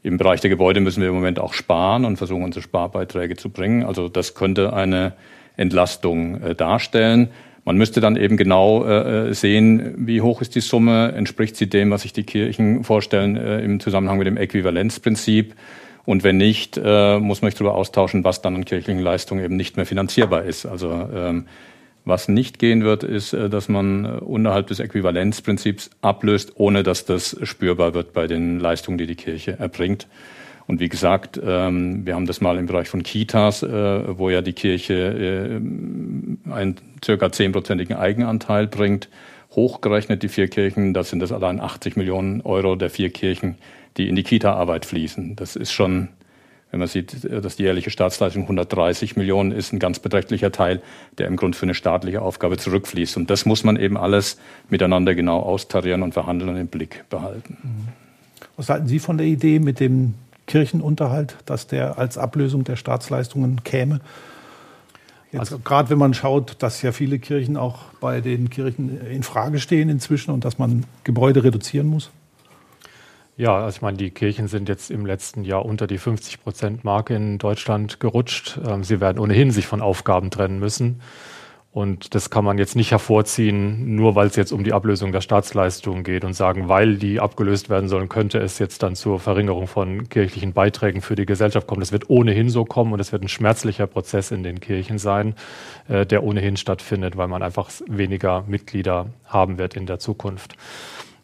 Im 0.04 0.18
Bereich 0.18 0.42
der 0.42 0.50
Gebäude 0.50 0.82
müssen 0.82 1.02
wir 1.02 1.10
im 1.10 1.16
Moment 1.16 1.40
auch 1.40 1.54
sparen 1.54 2.06
und 2.06 2.18
versuchen, 2.18 2.44
unsere 2.44 2.64
Sparbeiträge 2.64 3.38
zu 3.38 3.50
bringen. 3.50 3.84
Also 3.84 4.10
das 4.10 4.34
könnte 4.34 4.74
eine 4.74 5.14
Entlastung 5.58 6.42
äh, 6.42 6.56
darstellen. 6.56 7.30
Man 7.64 7.78
müsste 7.78 8.02
dann 8.02 8.16
eben 8.16 8.38
genau 8.38 9.32
sehen, 9.34 9.94
wie 9.96 10.22
hoch 10.22 10.42
ist 10.42 10.56
die 10.56 10.62
Summe, 10.62 11.12
entspricht 11.12 11.56
sie 11.56 11.70
dem, 11.70 11.92
was 11.92 12.02
sich 12.02 12.12
die 12.12 12.24
Kirchen 12.24 12.84
vorstellen 12.84 13.36
im 13.36 13.80
Zusammenhang 13.80 14.18
mit 14.18 14.26
dem 14.26 14.36
Äquivalenzprinzip. 14.36 15.54
Und 16.04 16.24
wenn 16.24 16.38
nicht, 16.38 16.78
muss 16.78 17.44
man 17.44 17.52
sich 17.52 17.54
darüber 17.60 17.76
austauschen, 17.76 18.24
was 18.24 18.42
dann 18.42 18.56
an 18.56 18.66
kirchlichen 18.66 19.00
Leistungen 19.00 19.46
eben 19.46 19.58
nicht 19.58 19.78
mehr 19.78 19.86
finanzierbar 19.86 20.42
ist. 20.42 20.66
Also 20.66 21.08
ähm, 21.14 21.46
was 22.06 22.28
nicht 22.28 22.60
gehen 22.60 22.84
wird, 22.84 23.04
ist, 23.04 23.34
äh, 23.34 23.50
dass 23.50 23.70
man 23.70 24.06
äh, 24.06 24.08
unterhalb 24.20 24.68
des 24.68 24.80
Äquivalenzprinzips 24.80 25.92
ablöst, 26.02 26.54
ohne 26.56 26.84
dass 26.84 27.06
das 27.06 27.38
spürbar 27.44 27.94
wird 27.94 28.14
bei 28.14 28.28
den 28.28 28.60
Leistungen, 28.60 28.98
die 28.98 29.08
die 29.08 29.16
Kirche 29.16 29.60
erbringt. 29.60 30.08
Und 30.68 30.80
wie 30.80 30.90
gesagt, 30.90 31.40
ähm, 31.44 32.06
wir 32.06 32.16
haben 32.16 32.26
das 32.26 32.40
mal 32.40 32.58
im 32.58 32.66
Bereich 32.66 32.88
von 32.88 33.04
Kitas, 33.04 33.62
äh, 33.64 34.18
wo 34.18 34.30
ja 34.30 34.42
die 34.42 34.54
Kirche 34.54 35.60
einen 36.50 36.76
circa 37.04 37.32
zehnprozentigen 37.32 37.98
Eigenanteil 37.98 38.68
bringt, 38.68 39.10
hochgerechnet 39.52 40.24
die 40.24 40.30
vier 40.30 40.48
Kirchen, 40.48 40.94
das 40.94 41.10
sind 41.10 41.20
das 41.20 41.32
allein 41.32 41.60
80 41.60 41.98
Millionen 41.98 42.42
Euro 42.42 42.76
der 42.76 42.90
vier 42.90 43.10
Kirchen, 43.10 43.58
die 43.98 44.08
in 44.08 44.16
die 44.16 44.24
Kita-Arbeit 44.24 44.86
fließen. 44.86 45.36
Das 45.36 45.56
ist 45.56 45.74
schon 45.74 46.08
wenn 46.72 46.80
man 46.80 46.88
sieht, 46.88 47.30
dass 47.30 47.58
die 47.58 47.64
jährliche 47.64 47.90
Staatsleistung 47.90 48.44
130 48.44 49.18
Millionen 49.18 49.52
ist, 49.52 49.74
ein 49.74 49.80
ganz 49.80 50.00
beträchtlicher 50.00 50.52
Teil, 50.52 50.82
der 51.18 51.28
im 51.28 51.36
Grunde 51.36 51.58
für 51.58 51.64
eine 51.64 51.76
staatliche 51.76 52.22
Aufgabe 52.22 52.58
zurückfließt. 52.58 53.18
Und 53.18 53.30
das 53.30 53.46
muss 53.46 53.66
man 53.66 53.76
eben 53.76 53.98
alles 53.98 54.38
miteinander 54.70 55.14
genau 55.14 55.42
austarieren 55.42 56.02
und 56.02 56.14
verhandeln 56.14 56.50
und 56.50 56.58
im 56.58 56.68
Blick 56.68 57.04
behalten. 57.10 57.58
Mhm. 57.62 57.88
Was 58.56 58.70
halten 58.70 58.88
Sie 58.88 59.00
von 59.00 59.18
der 59.18 59.28
Idee 59.28 59.60
mit 59.60 59.80
dem 59.80 60.16
Kirchenunterhalt, 60.48 61.36
dass 61.46 61.68
der 61.68 61.98
als 61.98 62.18
Ablösung 62.18 62.64
der 62.64 62.78
Staatsleistungen 62.78 63.64
käme? 63.64 64.00
also, 65.38 65.60
gerade 65.60 65.90
wenn 65.90 65.98
man 65.98 66.14
schaut, 66.14 66.58
dass 66.60 66.82
ja 66.82 66.92
viele 66.92 67.18
Kirchen 67.20 67.56
auch 67.56 67.80
bei 68.02 68.20
den 68.20 68.50
Kirchen 68.50 69.00
in 69.08 69.24
Frage 69.24 69.60
stehen 69.60 69.90
inzwischen 69.90 70.32
und 70.32 70.44
dass 70.44 70.58
man 70.58 70.86
Gebäude 71.04 71.44
reduzieren 71.44 71.88
muss? 71.88 72.12
Ja, 73.38 73.58
also 73.58 73.78
ich 73.78 73.82
meine, 73.82 73.98
die 73.98 74.12
Kirchen 74.12 74.48
sind 74.48 74.70
jetzt 74.70 74.92
im 74.92 75.06
letzten 75.06 75.44
Jahr 75.44 75.66
unter 75.66 75.88
die 75.88 75.98
50 75.98 76.44
Prozent 76.44 76.84
Marke 76.84 77.16
in 77.16 77.38
Deutschland 77.38 78.00
gerutscht. 78.00 78.60
Ähm, 78.68 78.84
sie 78.84 79.00
werden 79.00 79.20
ohnehin 79.20 79.52
sich 79.52 79.68
von 79.68 79.82
Aufgaben 79.82 80.30
trennen 80.30 80.60
müssen. 80.60 81.02
Und 81.74 82.16
das 82.16 82.30
kann 82.30 82.44
man 82.44 82.58
jetzt 82.58 82.76
nicht 82.76 82.92
hervorziehen, 82.92 83.96
nur 83.96 84.14
weil 84.16 84.28
es 84.28 84.36
jetzt 84.36 84.52
um 84.52 84.66
die 84.66 84.74
Ablösung 84.74 85.14
der 85.14 85.22
Staatsleistungen 85.22 86.04
geht 86.04 86.26
und 86.26 86.34
sagen, 86.34 86.68
weil 86.68 86.98
die 86.98 87.22
abgelöst 87.22 87.70
werden 87.70 87.88
sollen, 87.88 88.10
könnte 88.10 88.40
es 88.40 88.60
jetzt 88.60 88.84
dann 88.84 88.98
zur 88.98 89.22
Verringerung 89.22 89.68
von 89.68 90.10
kirchlichen 90.10 90.52
Beiträgen 90.52 91.00
für 91.00 91.16
die 91.16 91.26
Gesellschaft 91.26 91.68
kommen. 91.68 91.80
Das 91.80 91.94
wird 91.94 92.10
ohnehin 92.10 92.50
so 92.50 92.66
kommen 92.66 92.92
und 92.92 93.00
es 93.00 93.14
wird 93.14 93.24
ein 93.24 93.30
schmerzlicher 93.30 93.88
Prozess 93.88 94.32
in 94.32 94.44
den 94.44 94.60
Kirchen 94.60 94.98
sein, 94.98 95.34
äh, 95.88 96.06
der 96.06 96.24
ohnehin 96.26 96.58
stattfindet, 96.58 97.16
weil 97.16 97.30
man 97.30 97.42
einfach 97.42 97.72
weniger 97.88 98.44
Mitglieder 98.48 99.06
haben 99.26 99.58
wird 99.58 99.78
in 99.78 99.86
der 99.86 100.00
Zukunft. 100.00 100.58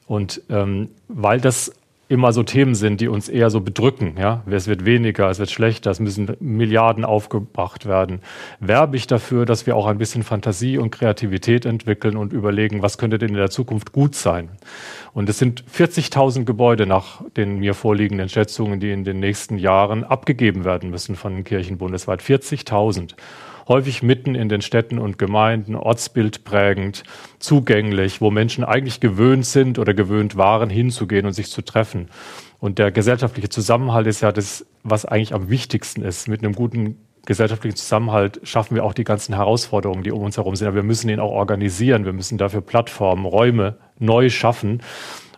Und 0.05 0.41
ähm, 0.49 0.91
weil 1.09 1.41
das 1.41 1.73
immer 2.09 2.31
so 2.31 2.43
Themen 2.43 2.75
sind, 2.75 3.01
die 3.01 3.07
uns 3.07 3.27
eher 3.29 3.49
so 3.49 3.61
bedrücken. 3.61 4.15
Ja? 4.17 4.43
Es 4.49 4.67
wird 4.67 4.85
weniger, 4.85 5.29
es 5.29 5.39
wird 5.39 5.51
schlechter, 5.51 5.91
es 5.91 5.99
müssen 5.99 6.35
Milliarden 6.39 7.03
aufgebracht 7.03 7.85
werden. 7.85 8.21
Werbe 8.59 8.95
ich 8.95 9.07
dafür, 9.07 9.45
dass 9.45 9.65
wir 9.65 9.75
auch 9.75 9.87
ein 9.87 9.97
bisschen 9.97 10.23
Fantasie 10.23 10.77
und 10.77 10.91
Kreativität 10.91 11.65
entwickeln 11.65 12.15
und 12.15 12.33
überlegen, 12.33 12.81
was 12.81 12.97
könnte 12.97 13.17
denn 13.17 13.29
in 13.29 13.35
der 13.35 13.49
Zukunft 13.49 13.91
gut 13.91 14.15
sein. 14.15 14.49
Und 15.13 15.29
es 15.29 15.37
sind 15.39 15.63
40.000 15.65 16.45
Gebäude 16.45 16.85
nach 16.85 17.23
den 17.35 17.59
mir 17.59 17.73
vorliegenden 17.73 18.29
Schätzungen, 18.29 18.79
die 18.79 18.91
in 18.91 19.03
den 19.03 19.19
nächsten 19.19 19.57
Jahren 19.57 20.03
abgegeben 20.03 20.63
werden 20.63 20.89
müssen 20.89 21.15
von 21.15 21.35
den 21.35 21.43
Kirchen 21.43 21.77
bundesweit. 21.77 22.21
40.000 22.21 23.15
häufig 23.67 24.01
mitten 24.03 24.35
in 24.35 24.49
den 24.49 24.61
Städten 24.61 24.99
und 24.99 25.17
Gemeinden, 25.17 25.75
ortsbildprägend, 25.75 27.03
zugänglich, 27.39 28.21
wo 28.21 28.31
Menschen 28.31 28.63
eigentlich 28.63 28.99
gewöhnt 28.99 29.45
sind 29.45 29.79
oder 29.79 29.93
gewöhnt 29.93 30.37
waren, 30.37 30.69
hinzugehen 30.69 31.25
und 31.25 31.33
sich 31.33 31.49
zu 31.49 31.61
treffen. 31.61 32.09
Und 32.59 32.79
der 32.79 32.91
gesellschaftliche 32.91 33.49
Zusammenhalt 33.49 34.07
ist 34.07 34.21
ja 34.21 34.31
das, 34.31 34.65
was 34.83 35.05
eigentlich 35.05 35.33
am 35.33 35.49
wichtigsten 35.49 36.01
ist. 36.01 36.27
Mit 36.27 36.43
einem 36.43 36.53
guten 36.53 36.97
gesellschaftlichen 37.25 37.75
Zusammenhalt 37.75 38.39
schaffen 38.43 38.75
wir 38.75 38.83
auch 38.83 38.93
die 38.93 39.03
ganzen 39.03 39.35
Herausforderungen, 39.35 40.01
die 40.01 40.11
um 40.11 40.23
uns 40.23 40.37
herum 40.37 40.55
sind. 40.55 40.67
Aber 40.67 40.77
wir 40.77 40.83
müssen 40.83 41.09
ihn 41.09 41.19
auch 41.19 41.31
organisieren. 41.31 42.05
Wir 42.05 42.13
müssen 42.13 42.37
dafür 42.37 42.61
Plattformen, 42.61 43.25
Räume 43.25 43.75
neu 43.99 44.29
schaffen. 44.29 44.81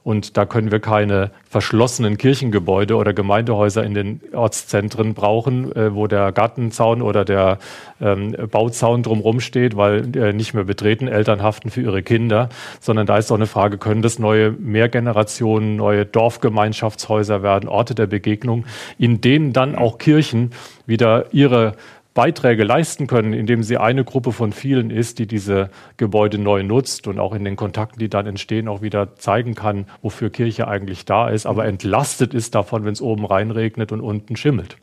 Und 0.09 0.37
da 0.37 0.47
können 0.47 0.71
wir 0.71 0.79
keine 0.79 1.29
verschlossenen 1.47 2.17
Kirchengebäude 2.17 2.95
oder 2.95 3.13
Gemeindehäuser 3.13 3.83
in 3.83 3.93
den 3.93 4.21
Ortszentren 4.33 5.13
brauchen, 5.13 5.71
äh, 5.75 5.93
wo 5.93 6.07
der 6.07 6.31
Gartenzaun 6.31 7.03
oder 7.03 7.23
der 7.23 7.59
ähm, 8.01 8.35
Bauzaun 8.49 9.03
drumherum 9.03 9.39
steht, 9.39 9.77
weil 9.77 10.17
äh, 10.17 10.33
nicht 10.33 10.55
mehr 10.55 10.63
betreten 10.63 11.07
Eltern 11.07 11.43
haften 11.43 11.69
für 11.69 11.83
ihre 11.83 12.01
Kinder, 12.01 12.49
sondern 12.79 13.05
da 13.05 13.19
ist 13.19 13.29
doch 13.29 13.35
eine 13.35 13.45
Frage, 13.45 13.77
können 13.77 14.01
das 14.01 14.17
neue 14.17 14.49
Mehrgenerationen, 14.49 15.75
neue 15.75 16.07
Dorfgemeinschaftshäuser 16.07 17.43
werden, 17.43 17.69
Orte 17.69 17.93
der 17.93 18.07
Begegnung, 18.07 18.65
in 18.97 19.21
denen 19.21 19.53
dann 19.53 19.75
auch 19.75 19.99
Kirchen 19.99 20.53
wieder 20.87 21.31
ihre 21.33 21.75
Beiträge 22.13 22.63
leisten 22.63 23.07
können, 23.07 23.33
indem 23.33 23.63
sie 23.63 23.77
eine 23.77 24.03
Gruppe 24.03 24.31
von 24.31 24.51
vielen 24.51 24.89
ist, 24.89 25.19
die 25.19 25.27
diese 25.27 25.69
Gebäude 25.97 26.37
neu 26.37 26.63
nutzt 26.63 27.07
und 27.07 27.19
auch 27.19 27.33
in 27.33 27.45
den 27.45 27.55
Kontakten, 27.55 27.99
die 27.99 28.09
dann 28.09 28.25
entstehen, 28.25 28.67
auch 28.67 28.81
wieder 28.81 29.15
zeigen 29.15 29.55
kann, 29.55 29.85
wofür 30.01 30.29
Kirche 30.29 30.67
eigentlich 30.67 31.05
da 31.05 31.29
ist, 31.29 31.45
aber 31.45 31.65
entlastet 31.65 32.33
ist 32.33 32.55
davon, 32.55 32.83
wenn 32.83 32.93
es 32.93 33.01
oben 33.01 33.25
reinregnet 33.25 33.91
und 33.91 34.01
unten 34.01 34.35
schimmelt. 34.35 34.77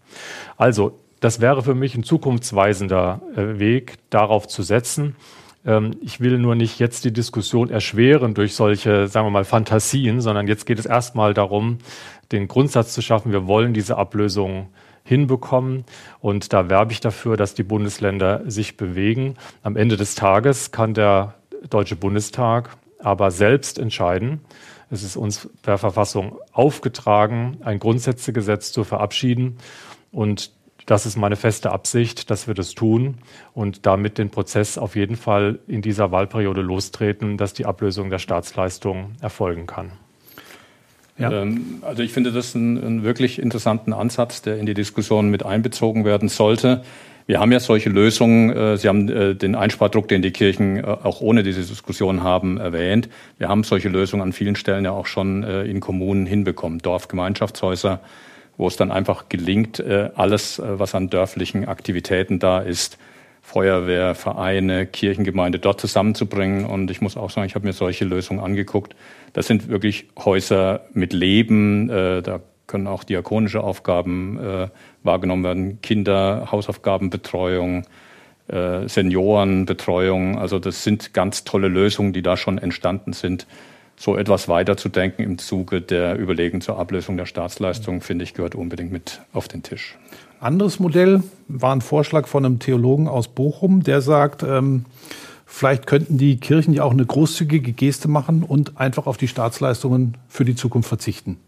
Also, 0.56 0.98
das 1.20 1.40
wäre 1.40 1.62
für 1.62 1.74
mich 1.74 1.94
ein 1.94 2.04
zukunftsweisender 2.04 3.20
äh, 3.36 3.58
Weg, 3.58 3.94
darauf 4.10 4.46
zu 4.46 4.62
setzen. 4.62 5.16
Ähm, 5.66 5.96
ich 6.00 6.20
will 6.20 6.38
nur 6.38 6.54
nicht 6.54 6.78
jetzt 6.78 7.04
die 7.04 7.12
Diskussion 7.12 7.70
erschweren 7.70 8.34
durch 8.34 8.54
solche, 8.54 9.08
sagen 9.08 9.26
wir 9.26 9.30
mal, 9.30 9.44
Fantasien, 9.44 10.20
sondern 10.20 10.46
jetzt 10.46 10.66
geht 10.66 10.78
es 10.78 10.86
erstmal 10.86 11.34
darum, 11.34 11.78
den 12.32 12.48
Grundsatz 12.48 12.92
zu 12.92 13.02
schaffen, 13.02 13.32
wir 13.32 13.46
wollen 13.46 13.72
diese 13.72 13.96
Ablösung 13.96 14.68
hinbekommen. 15.06 15.84
Und 16.20 16.52
da 16.52 16.68
werbe 16.68 16.92
ich 16.92 17.00
dafür, 17.00 17.36
dass 17.36 17.54
die 17.54 17.62
Bundesländer 17.62 18.42
sich 18.50 18.76
bewegen. 18.76 19.36
Am 19.62 19.76
Ende 19.76 19.96
des 19.96 20.14
Tages 20.14 20.72
kann 20.72 20.92
der 20.92 21.34
Deutsche 21.70 21.96
Bundestag 21.96 22.76
aber 22.98 23.30
selbst 23.30 23.78
entscheiden. 23.78 24.40
Es 24.90 25.02
ist 25.02 25.16
uns 25.16 25.48
per 25.62 25.78
Verfassung 25.78 26.38
aufgetragen, 26.52 27.58
ein 27.64 27.78
Grundsätzegesetz 27.78 28.72
zu 28.72 28.84
verabschieden. 28.84 29.58
Und 30.12 30.52
das 30.86 31.04
ist 31.04 31.16
meine 31.16 31.36
feste 31.36 31.72
Absicht, 31.72 32.30
dass 32.30 32.46
wir 32.46 32.54
das 32.54 32.74
tun 32.74 33.18
und 33.54 33.86
damit 33.86 34.18
den 34.18 34.30
Prozess 34.30 34.78
auf 34.78 34.94
jeden 34.94 35.16
Fall 35.16 35.58
in 35.66 35.82
dieser 35.82 36.12
Wahlperiode 36.12 36.62
lostreten, 36.62 37.36
dass 37.36 37.54
die 37.54 37.66
Ablösung 37.66 38.08
der 38.08 38.20
Staatsleistung 38.20 39.12
erfolgen 39.20 39.66
kann. 39.66 39.92
Ja. 41.18 41.32
Ähm, 41.32 41.82
also 41.82 42.02
ich 42.02 42.12
finde 42.12 42.32
das 42.32 42.54
einen, 42.54 42.82
einen, 42.82 43.02
wirklich 43.02 43.38
interessanten 43.40 43.92
Ansatz, 43.92 44.42
der 44.42 44.58
in 44.58 44.66
die 44.66 44.74
Diskussion 44.74 45.30
mit 45.30 45.44
einbezogen 45.44 46.04
werden 46.04 46.28
sollte. 46.28 46.82
Wir 47.26 47.40
haben 47.40 47.50
ja 47.50 47.58
solche 47.58 47.90
Lösungen. 47.90 48.50
Äh, 48.50 48.76
Sie 48.76 48.88
haben 48.88 49.08
äh, 49.08 49.34
den 49.34 49.56
Einspardruck, 49.56 50.06
den 50.08 50.22
die 50.22 50.30
Kirchen 50.30 50.76
äh, 50.76 50.82
auch 50.82 51.20
ohne 51.20 51.42
diese 51.42 51.60
Diskussion 51.60 52.22
haben, 52.22 52.58
erwähnt. 52.58 53.08
Wir 53.38 53.48
haben 53.48 53.64
solche 53.64 53.88
Lösungen 53.88 54.22
an 54.22 54.32
vielen 54.32 54.54
Stellen 54.56 54.84
ja 54.84 54.92
auch 54.92 55.06
schon 55.06 55.42
in 55.42 55.80
Kommunen 55.80 56.26
hinbekommen. 56.26 56.78
Dorfgemeinschaftshäuser, 56.78 58.00
wo 58.56 58.68
es 58.68 58.76
dann 58.76 58.90
einfach 58.90 59.28
gelingt, 59.28 59.82
alles, 60.14 60.62
was 60.64 60.94
an 60.94 61.10
dörflichen 61.10 61.66
Aktivitäten 61.68 62.38
da 62.38 62.60
ist, 62.60 62.98
Feuerwehr, 63.46 64.16
Vereine, 64.16 64.86
Kirchengemeinde 64.86 65.60
dort 65.60 65.80
zusammenzubringen. 65.80 66.66
Und 66.66 66.90
ich 66.90 67.00
muss 67.00 67.16
auch 67.16 67.30
sagen, 67.30 67.46
ich 67.46 67.54
habe 67.54 67.64
mir 67.64 67.72
solche 67.72 68.04
Lösungen 68.04 68.40
angeguckt. 68.40 68.96
Das 69.34 69.46
sind 69.46 69.68
wirklich 69.68 70.08
Häuser 70.18 70.86
mit 70.92 71.12
Leben. 71.12 71.86
Da 71.88 72.40
können 72.66 72.86
auch 72.86 73.04
diakonische 73.04 73.62
Aufgaben 73.62 74.38
äh, 74.38 74.68
wahrgenommen 75.02 75.44
werden, 75.44 75.80
Kinder, 75.80 76.48
Hausaufgabenbetreuung, 76.50 77.86
äh, 78.48 78.88
Seniorenbetreuung. 78.88 80.38
Also 80.38 80.58
das 80.58 80.84
sind 80.84 81.14
ganz 81.14 81.44
tolle 81.44 81.68
Lösungen, 81.68 82.12
die 82.12 82.22
da 82.22 82.36
schon 82.36 82.58
entstanden 82.58 83.12
sind. 83.12 83.46
So 83.96 84.16
etwas 84.16 84.48
weiterzudenken 84.48 85.24
im 85.24 85.38
Zuge 85.38 85.80
der 85.80 86.18
Überlegung 86.18 86.60
zur 86.60 86.78
Ablösung 86.78 87.16
der 87.16 87.26
Staatsleistung, 87.26 88.02
finde 88.02 88.24
ich, 88.24 88.34
gehört 88.34 88.54
unbedingt 88.54 88.92
mit 88.92 89.22
auf 89.32 89.48
den 89.48 89.62
Tisch. 89.62 89.96
Anderes 90.40 90.78
Modell 90.78 91.22
war 91.48 91.74
ein 91.74 91.80
Vorschlag 91.80 92.26
von 92.26 92.44
einem 92.44 92.58
Theologen 92.58 93.08
aus 93.08 93.28
Bochum, 93.28 93.82
der 93.82 94.00
sagt, 94.00 94.42
ähm, 94.42 94.84
vielleicht 95.46 95.86
könnten 95.86 96.18
die 96.18 96.38
Kirchen 96.38 96.74
ja 96.74 96.84
auch 96.84 96.92
eine 96.92 97.06
großzügige 97.06 97.72
Geste 97.72 98.08
machen 98.08 98.42
und 98.42 98.78
einfach 98.78 99.06
auf 99.06 99.16
die 99.16 99.28
Staatsleistungen 99.28 100.16
für 100.28 100.44
die 100.44 100.54
Zukunft 100.54 100.88
verzichten. 100.88 101.38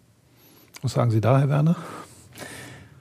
Was 0.83 0.93
sagen 0.93 1.11
Sie 1.11 1.21
da, 1.21 1.39
Herr 1.39 1.49
Werner? 1.49 1.77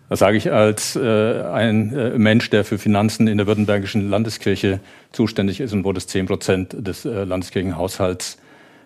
Das 0.10 0.20
sage 0.20 0.38
ich 0.38 0.52
als 0.52 0.96
äh, 0.96 1.42
ein 1.42 1.94
äh, 1.94 2.18
Mensch, 2.18 2.50
der 2.50 2.64
für 2.64 2.78
Finanzen 2.78 3.28
in 3.28 3.38
der 3.38 3.46
Württembergischen 3.46 4.10
Landeskirche 4.10 4.80
zuständig 5.12 5.60
ist 5.60 5.74
und 5.74 5.84
wo 5.84 5.92
das 5.92 6.08
10 6.08 6.28
Prozent 6.28 6.76
des 6.80 7.04
äh, 7.04 7.26
Landeskirchenhaushalts 7.26 8.38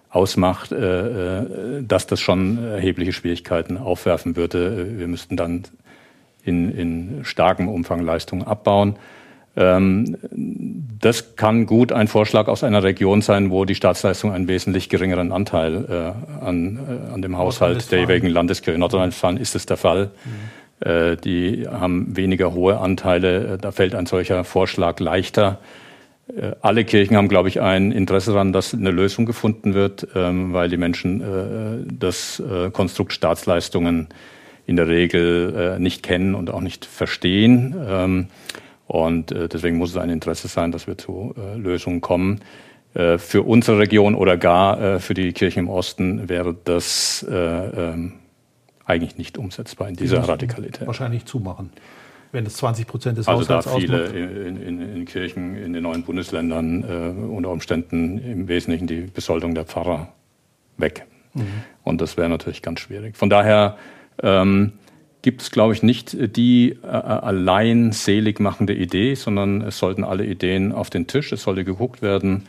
ausmacht, 0.10 0.72
äh, 0.72 1.40
äh, 1.78 1.84
dass 1.84 2.08
das 2.08 2.20
schon 2.20 2.58
erhebliche 2.58 3.14
Schwierigkeiten 3.14 3.78
aufwerfen 3.78 4.36
würde. 4.36 4.98
Wir 4.98 5.08
müssten 5.08 5.38
dann 5.38 5.64
in, 6.44 6.72
in 6.72 7.20
starkem 7.24 7.68
Umfang 7.68 8.02
Leistungen 8.02 8.44
abbauen. 8.44 8.96
Ähm, 9.56 10.18
das 10.32 11.36
kann 11.36 11.66
gut 11.66 11.92
ein 11.92 12.08
Vorschlag 12.08 12.48
aus 12.48 12.64
einer 12.64 12.84
Region 12.84 13.22
sein, 13.22 13.52
wo 13.52 13.66
die 13.66 13.76
Staatsleistung 13.76 14.32
einen 14.32 14.48
wesentlich 14.48 14.88
geringeren 14.88 15.32
Anteil 15.32 15.86
äh, 15.90 16.46
an, 16.46 16.78
äh, 16.78 17.14
an 17.14 17.22
dem 17.22 17.38
Haushalt 17.38 17.92
der 17.92 18.00
jeweiligen 18.02 18.28
Landeskirche. 18.28 18.76
In 18.76 18.80
Nordrhein-Westfalen 18.80 19.38
ist 19.38 19.56
es 19.56 19.66
der 19.66 19.78
Fall. 19.78 20.12
Mhm. 20.82 20.88
Äh, 20.88 21.18
die 21.18 21.68
haben 21.68 22.16
weniger 22.16 22.54
hohe 22.54 22.80
Anteile. 22.80 23.58
Da 23.60 23.72
fällt 23.72 23.94
ein 23.94 24.06
solcher 24.06 24.46
Vorschlag 24.46 25.00
leichter. 25.02 25.60
Äh, 26.36 26.54
alle 26.62 26.86
Kirchen 26.86 27.18
haben, 27.18 27.28
glaube 27.28 27.50
ich, 27.50 27.62
ein 27.62 27.92
Interesse 27.92 28.32
daran, 28.32 28.54
dass 28.54 28.74
eine 28.74 28.92
Lösung 28.92 29.26
gefunden 29.26 29.74
wird, 29.74 30.08
ähm, 30.16 30.54
weil 30.54 30.70
die 30.70 30.78
Menschen 30.78 31.22
äh, 31.22 31.94
das 31.94 32.40
äh, 32.40 32.70
Konstrukt 32.70 33.14
Staatsleistungen 33.14 34.08
in 34.66 34.76
der 34.76 34.88
Regel 34.88 35.80
nicht 35.80 36.04
kennen 36.04 36.36
und 36.36 36.50
auch 36.50 36.62
nicht 36.62 36.86
verstehen. 36.86 37.76
Ähm, 37.86 38.28
und 38.92 39.32
äh, 39.32 39.48
deswegen 39.48 39.78
muss 39.78 39.92
es 39.92 39.98
ein 39.98 40.10
Interesse 40.10 40.50
sein, 40.50 40.74
dass 40.74 40.86
wir 40.86 40.98
zu 40.98 41.34
äh, 41.38 41.58
Lösungen 41.58 42.02
kommen. 42.02 42.42
Äh, 42.94 43.20
für 43.20 43.42
unsere 43.44 43.80
Region 43.80 44.16
oder 44.16 44.36
gar 44.36 44.82
äh, 44.82 45.00
für 45.00 45.14
die 45.14 45.32
Kirche 45.32 45.62
im 45.62 45.70
Osten 45.70 46.28
wäre 46.28 46.54
das 46.66 47.26
äh, 47.30 47.34
ähm, 47.34 48.14
eigentlich 48.84 49.18
nicht 49.18 49.38
umsetzbar 49.38 49.88
in 49.88 49.96
dieser 49.96 50.20
Radikalität. 50.28 50.86
Wahrscheinlich 50.86 51.24
zumachen, 51.24 51.70
wenn 52.34 52.46
es 52.46 52.58
20 52.58 52.86
Prozent 52.86 53.18
des 53.18 53.30
also 53.30 53.44
Haushalts. 53.44 53.68
Also 53.68 53.88
da 53.88 54.08
viele 54.08 54.08
in, 54.08 54.62
in, 54.62 54.96
in, 54.98 55.06
Kirchen 55.06 55.56
in 55.56 55.72
den 55.72 55.84
neuen 55.84 56.04
Bundesländern 56.04 56.84
äh, 56.84 57.34
unter 57.34 57.50
Umständen 57.50 58.18
im 58.18 58.50
Wesentlichen 58.50 58.88
die 58.88 59.04
Besoldung 59.04 59.56
der 59.56 59.64
Pfarrer 59.64 60.10
weg. 60.76 61.06
Mhm. 61.34 61.46
Und 61.84 62.02
das 62.02 62.18
wäre 62.18 62.28
natürlich 62.28 62.62
ganz 62.62 62.82
schwierig. 62.82 63.16
Von 63.16 63.30
daher 63.30 63.78
ähm, 64.22 64.74
gibt 65.22 65.42
es, 65.42 65.52
glaube 65.52 65.74
ich, 65.74 65.84
nicht 65.84 66.36
die 66.36 66.78
äh, 66.84 66.88
allein 66.88 67.92
selig 67.92 68.40
machende 68.40 68.74
Idee, 68.74 69.16
sondern 69.16 69.62
es 69.62 69.78
sollten 69.78 70.04
alle 70.04 70.26
Ideen 70.26 70.72
auf 70.72 70.90
den 70.90 71.08
Tisch. 71.08 71.32
Es 71.32 71.44
sollte 71.44 71.64
geguckt 71.64 72.02
werden, 72.02 72.44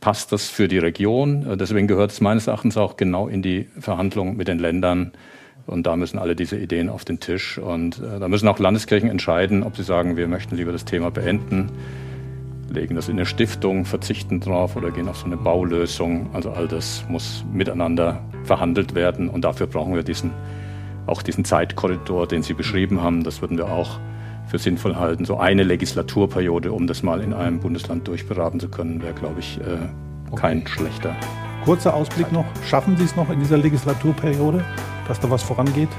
passt 0.00 0.32
das 0.32 0.48
für 0.48 0.68
die 0.68 0.78
Region? 0.78 1.46
Äh, 1.46 1.56
deswegen 1.56 1.86
gehört 1.86 2.10
es 2.10 2.20
meines 2.20 2.46
Erachtens 2.46 2.76
auch 2.76 2.96
genau 2.96 3.28
in 3.28 3.42
die 3.42 3.66
Verhandlungen 3.78 4.36
mit 4.36 4.48
den 4.48 4.58
Ländern. 4.58 5.12
Und 5.66 5.86
da 5.86 5.96
müssen 5.96 6.18
alle 6.18 6.34
diese 6.34 6.56
Ideen 6.56 6.88
auf 6.88 7.04
den 7.04 7.20
Tisch. 7.20 7.58
Und 7.58 7.98
äh, 7.98 8.18
da 8.18 8.28
müssen 8.28 8.48
auch 8.48 8.58
Landeskirchen 8.58 9.10
entscheiden, 9.10 9.62
ob 9.62 9.76
sie 9.76 9.82
sagen, 9.82 10.16
wir 10.16 10.28
möchten 10.28 10.56
lieber 10.56 10.72
das 10.72 10.84
Thema 10.84 11.10
beenden, 11.10 11.70
legen 12.72 12.94
das 12.94 13.08
in 13.08 13.16
eine 13.16 13.26
Stiftung, 13.26 13.84
verzichten 13.84 14.40
drauf 14.40 14.76
oder 14.76 14.90
gehen 14.90 15.08
auf 15.08 15.18
so 15.18 15.26
eine 15.26 15.36
Baulösung. 15.36 16.30
Also 16.34 16.50
all 16.50 16.68
das 16.68 17.04
muss 17.08 17.44
miteinander 17.52 18.22
verhandelt 18.44 18.94
werden. 18.94 19.28
Und 19.28 19.44
dafür 19.44 19.66
brauchen 19.66 19.94
wir 19.94 20.02
diesen 20.02 20.30
auch 21.08 21.22
diesen 21.22 21.44
Zeitkorridor, 21.44 22.26
den 22.26 22.42
Sie 22.42 22.54
beschrieben 22.54 23.02
haben, 23.02 23.24
das 23.24 23.40
würden 23.40 23.56
wir 23.56 23.70
auch 23.70 23.98
für 24.48 24.58
sinnvoll 24.58 24.96
halten. 24.96 25.24
So 25.24 25.38
eine 25.38 25.62
Legislaturperiode, 25.62 26.72
um 26.72 26.86
das 26.86 27.02
mal 27.02 27.20
in 27.20 27.34
einem 27.34 27.60
Bundesland 27.60 28.08
durchberaten 28.08 28.60
zu 28.60 28.68
können, 28.68 29.02
wäre, 29.02 29.14
glaube 29.14 29.40
ich, 29.40 29.60
äh, 29.60 30.36
kein 30.36 30.58
okay. 30.58 30.68
schlechter. 30.68 31.16
Kurzer 31.64 31.94
Ausblick 31.94 32.32
noch. 32.32 32.46
Schaffen 32.66 32.96
Sie 32.96 33.04
es 33.04 33.14
noch 33.16 33.30
in 33.30 33.40
dieser 33.40 33.58
Legislaturperiode, 33.58 34.64
dass 35.06 35.20
da 35.20 35.30
was 35.30 35.42
vorangeht? 35.42 35.90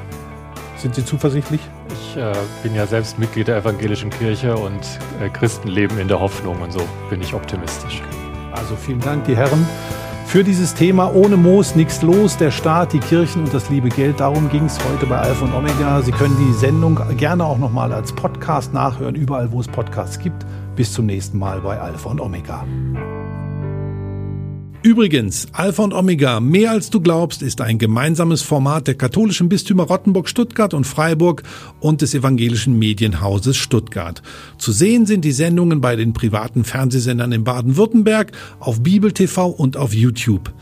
Sind 0.77 0.95
Sie 0.95 1.05
zuversichtlich? 1.05 1.61
Ich 1.93 2.17
äh, 2.17 2.33
bin 2.63 2.73
ja 2.73 2.87
selbst 2.87 3.19
Mitglied 3.19 3.49
der 3.49 3.57
evangelischen 3.57 4.09
Kirche 4.09 4.55
und 4.55 4.81
äh, 5.21 5.29
Christen 5.29 5.67
leben 5.67 5.99
in 5.99 6.07
der 6.07 6.19
Hoffnung 6.19 6.61
und 6.61 6.71
so 6.71 6.81
bin 7.09 7.21
ich 7.21 7.33
optimistisch. 7.33 8.01
Also 8.51 8.75
vielen 8.75 9.01
Dank, 9.01 9.25
die 9.25 9.35
Herren 9.35 9.67
für 10.29 10.43
dieses 10.43 10.75
Thema 10.75 11.11
ohne 11.15 11.37
Moos 11.37 11.73
nichts 11.73 12.03
los, 12.03 12.37
der 12.37 12.51
Staat, 12.51 12.93
die 12.93 12.99
Kirchen 12.99 13.45
und 13.45 13.53
das 13.53 13.71
liebe 13.71 13.89
Geld. 13.89 14.19
Darum 14.19 14.47
ging 14.49 14.65
es 14.65 14.77
heute 14.85 15.07
bei 15.07 15.17
Alpha 15.17 15.43
und 15.43 15.55
Omega. 15.55 16.03
Sie 16.03 16.11
können 16.11 16.37
die 16.37 16.53
Sendung 16.53 16.99
gerne 17.17 17.43
auch 17.43 17.57
nochmal 17.57 17.91
als 17.91 18.13
Podcast 18.13 18.71
nachhören, 18.71 19.15
überall 19.15 19.51
wo 19.51 19.59
es 19.59 19.67
Podcasts 19.67 20.19
gibt. 20.19 20.45
Bis 20.75 20.93
zum 20.93 21.07
nächsten 21.07 21.39
Mal 21.39 21.61
bei 21.61 21.79
Alpha 21.79 22.11
und 22.11 22.21
Omega. 22.21 22.63
Übrigens, 24.81 25.49
Alpha 25.51 25.83
und 25.83 25.93
Omega, 25.93 26.39
mehr 26.39 26.71
als 26.71 26.89
du 26.89 27.01
glaubst, 27.01 27.41
ist 27.41 27.59
ein 27.59 27.79
gemeinsames 27.79 28.41
Format 28.41 28.87
der 28.87 28.95
katholischen 28.95 29.49
Bistümer 29.49 29.83
Rottenburg, 29.83 30.29
Stuttgart 30.29 30.73
und 30.73 30.85
Freiburg 30.85 31.43
und 31.81 32.01
des 32.01 32.13
evangelischen 32.13 32.79
Medienhauses 32.79 33.57
Stuttgart. 33.57 34.21
Zu 34.57 34.71
sehen 34.71 35.05
sind 35.05 35.25
die 35.25 35.33
Sendungen 35.33 35.81
bei 35.81 35.97
den 35.97 36.13
privaten 36.13 36.63
Fernsehsendern 36.63 37.33
in 37.33 37.43
Baden-Württemberg, 37.43 38.31
auf 38.61 38.81
Bibel 38.81 39.11
TV 39.11 39.49
und 39.49 39.75
auf 39.75 39.93
YouTube. 39.93 40.53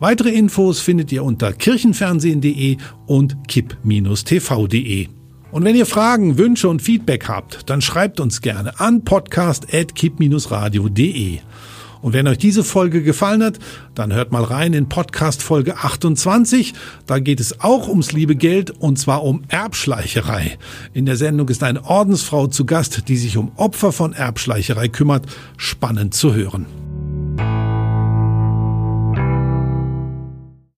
Weitere 0.00 0.28
Infos 0.28 0.80
findet 0.80 1.10
ihr 1.10 1.24
unter 1.24 1.54
kirchenfernsehen.de 1.54 2.76
und 3.06 3.48
kipp-tv.de. 3.48 5.08
Und 5.50 5.64
wenn 5.64 5.76
ihr 5.76 5.86
Fragen, 5.86 6.36
Wünsche 6.36 6.68
und 6.68 6.82
Feedback 6.82 7.26
habt, 7.26 7.70
dann 7.70 7.80
schreibt 7.80 8.20
uns 8.20 8.42
gerne 8.42 8.78
an 8.80 9.02
podcast.kipp-radio.de. 9.02 11.38
Und 12.02 12.12
wenn 12.12 12.28
euch 12.28 12.38
diese 12.38 12.64
Folge 12.64 13.02
gefallen 13.02 13.42
hat, 13.42 13.58
dann 13.94 14.12
hört 14.12 14.32
mal 14.32 14.44
rein 14.44 14.74
in 14.74 14.88
Podcast 14.88 15.42
Folge 15.42 15.78
28. 15.78 16.74
Da 17.06 17.20
geht 17.20 17.40
es 17.40 17.60
auch 17.60 17.88
ums 17.88 18.12
liebe 18.12 18.36
Geld 18.36 18.70
und 18.70 18.98
zwar 18.98 19.22
um 19.22 19.44
Erbschleicherei. 19.48 20.58
In 20.92 21.06
der 21.06 21.16
Sendung 21.16 21.48
ist 21.48 21.62
eine 21.62 21.84
Ordensfrau 21.84 22.48
zu 22.48 22.66
Gast, 22.66 23.08
die 23.08 23.16
sich 23.16 23.36
um 23.36 23.52
Opfer 23.56 23.92
von 23.92 24.12
Erbschleicherei 24.12 24.88
kümmert. 24.88 25.26
Spannend 25.56 26.12
zu 26.12 26.34
hören. 26.34 26.81